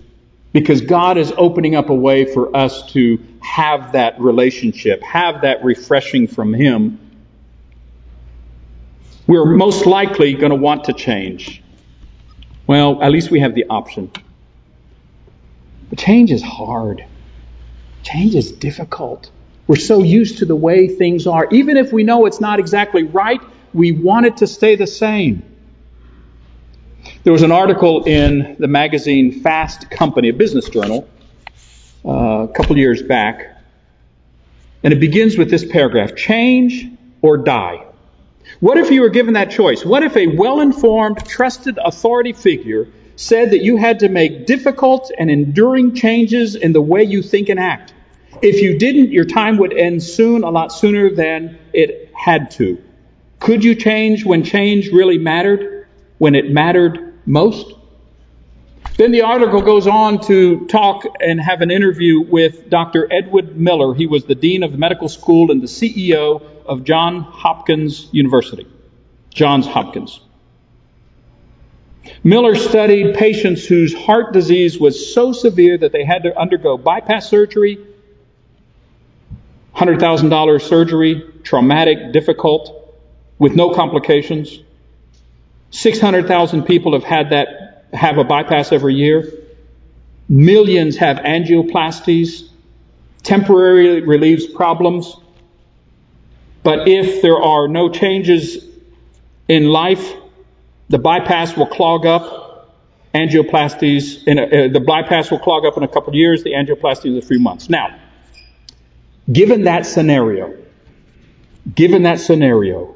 because 0.54 0.82
God 0.82 1.18
is 1.18 1.34
opening 1.38 1.76
up 1.76 1.90
a 1.90 1.96
way 1.96 2.26
for 2.26 2.56
us 2.56 2.92
to 2.92 3.20
have 3.42 3.94
that 3.94 4.20
relationship, 4.20 5.02
have 5.02 5.42
that 5.42 5.64
refreshing 5.64 6.28
from 6.28 6.54
Him, 6.54 7.00
we're 9.28 9.46
most 9.46 9.86
likely 9.86 10.34
going 10.34 10.52
to 10.52 10.56
want 10.56 10.86
to 10.86 10.94
change. 10.94 11.62
Well, 12.66 13.02
at 13.04 13.12
least 13.12 13.30
we 13.30 13.42
have 13.42 13.54
the 13.54 13.66
option. 13.70 14.10
But 15.90 16.00
change 16.00 16.32
is 16.32 16.42
hard. 16.42 17.06
Change 18.04 18.36
is 18.36 18.52
difficult. 18.52 19.30
We're 19.68 19.76
so 19.76 20.02
used 20.02 20.40
to 20.40 20.46
the 20.46 20.56
way 20.56 20.88
things 20.88 21.28
are. 21.28 21.48
Even 21.52 21.76
if 21.76 21.92
we 21.92 22.04
know 22.04 22.26
it's 22.26 22.40
not 22.40 22.60
exactly 22.60 23.04
right, 23.04 23.42
we 23.74 23.92
want 23.92 24.26
it 24.26 24.38
to 24.38 24.48
stay 24.48 24.76
the 24.76 24.88
same. 24.88 25.44
There 27.24 27.34
was 27.34 27.44
an 27.44 27.52
article 27.52 28.06
in 28.06 28.56
the 28.60 28.68
magazine 28.68 29.42
Fast 29.42 29.90
Company, 29.90 30.30
a 30.30 30.34
business 30.34 30.70
journal, 30.70 31.08
uh, 32.06 32.10
a 32.10 32.48
couple 32.48 32.78
years 32.78 33.04
back, 33.04 33.58
and 34.84 34.94
it 34.94 35.00
begins 35.00 35.38
with 35.38 35.50
this 35.50 35.66
paragraph 35.66 36.16
Change 36.16 36.88
or 37.22 37.38
die. 37.38 37.87
What 38.60 38.80
if 38.80 38.90
you 38.90 39.02
were 39.02 39.10
given 39.10 39.36
that 39.36 39.52
choice? 39.52 39.86
What 39.86 40.02
if 40.02 40.18
a 40.18 40.28
well 40.28 40.62
informed, 40.62 41.24
trusted 41.28 41.78
authority 41.78 42.34
figure 42.34 42.88
said 43.16 43.52
that 43.52 43.64
you 43.64 43.78
had 43.78 44.00
to 44.00 44.10
make 44.10 44.48
difficult 44.48 45.12
and 45.18 45.30
enduring 45.30 45.94
changes 45.94 46.56
in 46.56 46.74
the 46.74 46.82
way 46.82 47.04
you 47.04 47.22
think 47.22 47.50
and 47.50 47.60
act? 47.60 47.94
If 48.42 48.62
you 48.62 48.80
didn't, 48.80 49.12
your 49.12 49.26
time 49.26 49.58
would 49.58 49.74
end 49.74 50.02
soon, 50.02 50.44
a 50.44 50.50
lot 50.50 50.72
sooner 50.72 51.12
than 51.12 51.60
it 51.72 52.12
had 52.16 52.50
to. 52.52 52.82
Could 53.40 53.64
you 53.64 53.76
change 53.76 54.26
when 54.26 54.44
change 54.44 54.92
really 54.92 55.20
mattered? 55.20 55.88
When 56.18 56.34
it 56.34 56.52
mattered 56.52 57.14
most? 57.28 57.77
Then 58.98 59.12
the 59.12 59.22
article 59.22 59.62
goes 59.62 59.86
on 59.86 60.22
to 60.26 60.66
talk 60.68 61.04
and 61.20 61.40
have 61.40 61.62
an 61.62 61.70
interview 61.70 62.22
with 62.22 62.70
Dr. 62.70 63.08
Edward 63.12 63.56
Miller. 63.56 63.94
He 63.94 64.08
was 64.08 64.26
the 64.26 64.36
Dean 64.36 64.64
of 64.64 64.72
the 64.72 64.78
Medical 64.78 65.08
School 65.08 65.52
and 65.52 65.62
the 65.62 65.68
CEO 65.68 66.42
of 66.66 66.84
Johns 66.84 67.26
Hopkins 67.30 68.10
University. 68.12 68.66
Johns 69.30 69.68
Hopkins. 69.68 70.20
Miller 72.24 72.56
studied 72.56 73.16
patients 73.16 73.66
whose 73.66 73.94
heart 73.94 74.34
disease 74.34 74.80
was 74.80 75.14
so 75.14 75.32
severe 75.32 75.78
that 75.78 75.92
they 75.92 76.04
had 76.04 76.24
to 76.24 76.38
undergo 76.38 76.78
bypass 76.78 77.30
surgery, 77.30 77.78
$100,000 79.76 80.62
surgery, 80.62 81.24
traumatic, 81.44 82.12
difficult, 82.14 82.98
with 83.38 83.56
no 83.56 83.74
complications. 83.76 84.58
600,000 85.70 86.64
people 86.64 86.94
have 86.94 87.04
had 87.04 87.30
that, 87.30 87.67
have 87.94 88.18
a 88.18 88.24
bypass 88.24 88.72
every 88.72 88.96
year. 88.96 89.32
Millions 90.30 90.98
have 90.98 91.18
angioplasties. 91.18 92.50
Temporarily 93.24 94.02
relieves 94.02 94.46
problems. 94.46 95.16
But 96.64 96.88
if 96.88 97.22
there 97.22 97.42
are 97.42 97.68
no 97.68 97.90
changes 97.90 98.66
in 99.48 99.70
life, 99.70 100.14
the 100.90 101.00
bypass 101.00 101.56
will 101.56 101.68
clog 101.68 102.06
up. 102.06 102.76
Angioplasties, 103.14 104.28
in 104.28 104.38
a, 104.38 104.44
uh, 104.44 104.68
the 104.68 104.80
bypass 104.80 105.32
will 105.32 105.40
clog 105.40 105.66
up 105.66 105.78
in 105.78 105.84
a 105.84 105.88
couple 105.88 106.10
of 106.10 106.16
years, 106.16 106.44
the 106.44 106.52
angioplasty 106.52 107.06
in 107.06 107.18
a 107.18 107.22
few 107.22 107.40
months. 107.40 107.70
Now, 107.70 107.98
given 109.32 109.64
that 109.64 109.86
scenario, 109.86 110.56
given 111.74 112.04
that 112.04 112.20
scenario, 112.20 112.96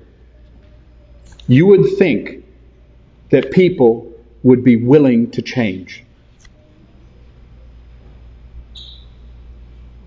you 1.48 1.66
would 1.66 1.98
think 1.98 2.46
that 3.30 3.52
people 3.52 4.11
would 4.44 4.64
be 4.64 4.76
willing 4.76 5.32
to 5.32 5.42
change. 5.42 6.04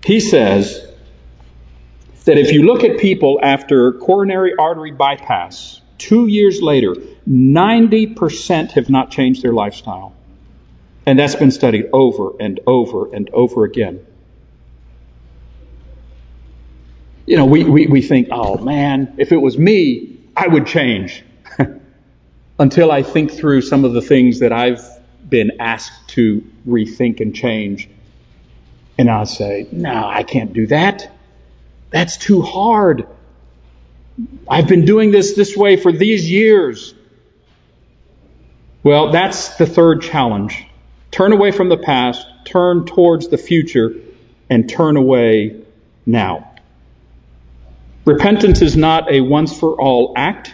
He 0.03 0.19
says 0.19 0.85
that 2.25 2.37
if 2.37 2.51
you 2.51 2.63
look 2.63 2.83
at 2.83 2.99
people 2.99 3.39
after 3.41 3.93
coronary 3.93 4.53
artery 4.57 4.91
bypass, 4.91 5.81
two 5.97 6.27
years 6.27 6.61
later, 6.61 6.95
90% 7.27 8.71
have 8.71 8.89
not 8.89 9.09
changed 9.09 9.41
their 9.41 9.53
lifestyle. 9.53 10.15
And 11.05 11.17
that's 11.17 11.35
been 11.35 11.51
studied 11.51 11.89
over 11.93 12.31
and 12.39 12.59
over 12.67 13.13
and 13.13 13.29
over 13.31 13.63
again. 13.63 14.05
You 17.25 17.37
know, 17.37 17.45
we, 17.45 17.63
we, 17.63 17.87
we 17.87 18.01
think, 18.01 18.27
oh 18.31 18.57
man, 18.57 19.15
if 19.17 19.31
it 19.31 19.37
was 19.37 19.57
me, 19.57 20.19
I 20.35 20.47
would 20.47 20.67
change. 20.67 21.23
Until 22.57 22.91
I 22.91 23.03
think 23.03 23.31
through 23.31 23.61
some 23.61 23.83
of 23.83 23.93
the 23.93 24.01
things 24.01 24.39
that 24.39 24.53
I've 24.53 24.81
been 25.27 25.59
asked 25.59 26.09
to 26.09 26.43
rethink 26.67 27.19
and 27.19 27.35
change. 27.35 27.89
And 28.97 29.09
I'll 29.09 29.25
say, 29.25 29.67
no, 29.71 30.07
I 30.07 30.23
can't 30.23 30.53
do 30.53 30.67
that. 30.67 31.11
That's 31.89 32.17
too 32.17 32.41
hard. 32.41 33.07
I've 34.47 34.67
been 34.67 34.85
doing 34.85 35.11
this 35.11 35.35
this 35.35 35.57
way 35.57 35.75
for 35.75 35.91
these 35.91 36.29
years. 36.29 36.93
Well, 38.83 39.11
that's 39.11 39.57
the 39.57 39.65
third 39.65 40.01
challenge. 40.01 40.65
Turn 41.11 41.33
away 41.33 41.51
from 41.51 41.69
the 41.69 41.77
past, 41.77 42.25
turn 42.45 42.85
towards 42.85 43.29
the 43.29 43.37
future, 43.37 43.93
and 44.49 44.69
turn 44.69 44.95
away 44.95 45.61
now. 46.05 46.51
Repentance 48.05 48.61
is 48.61 48.77
not 48.77 49.11
a 49.11 49.21
once 49.21 49.57
for 49.57 49.81
all 49.81 50.13
act. 50.15 50.53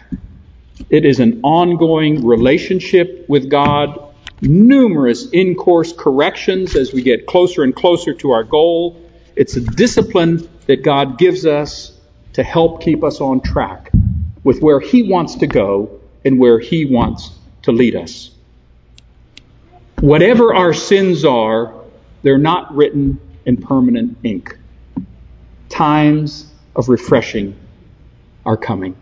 It 0.89 1.06
is 1.06 1.20
an 1.20 1.41
ongoing 1.44 2.26
relationship 2.26 3.26
with 3.30 3.50
God 3.50 4.13
numerous 4.41 5.30
in 5.30 5.56
course 5.56 5.94
corrections 5.94 6.76
as 6.76 6.94
we 6.94 7.02
get 7.02 7.28
closer 7.28 7.63
and 7.63 7.76
closer 7.76 8.13
to 8.15 8.32
our 8.32 8.44
goal. 8.44 9.02
It's 9.36 9.56
a 9.56 9.62
discipline 9.62 10.50
that 10.65 10.84
God 10.84 11.17
gives 11.17 11.46
us 11.46 11.98
to 12.34 12.44
help 12.44 12.82
keep 12.82 13.04
us 13.04 13.22
on 13.22 13.41
track 13.41 13.91
with 14.44 14.62
where 14.62 14.80
He 14.80 15.04
wants 15.04 15.36
to 15.36 15.48
go 15.48 16.00
and 16.26 16.39
where 16.39 16.60
He 16.60 16.86
wants 16.86 17.32
to 17.63 17.72
lead 17.72 17.96
us. 17.96 18.32
Whatever 20.00 20.56
our 20.56 20.74
sins 20.74 21.26
are, 21.26 21.74
they're 22.24 22.38
not 22.38 22.76
written 22.76 23.20
in 23.46 23.58
permanent 23.58 24.17
ink. 24.24 24.58
Times 25.70 26.52
of 26.76 26.89
refreshing 26.89 27.56
are 28.46 28.58
coming. 28.58 28.96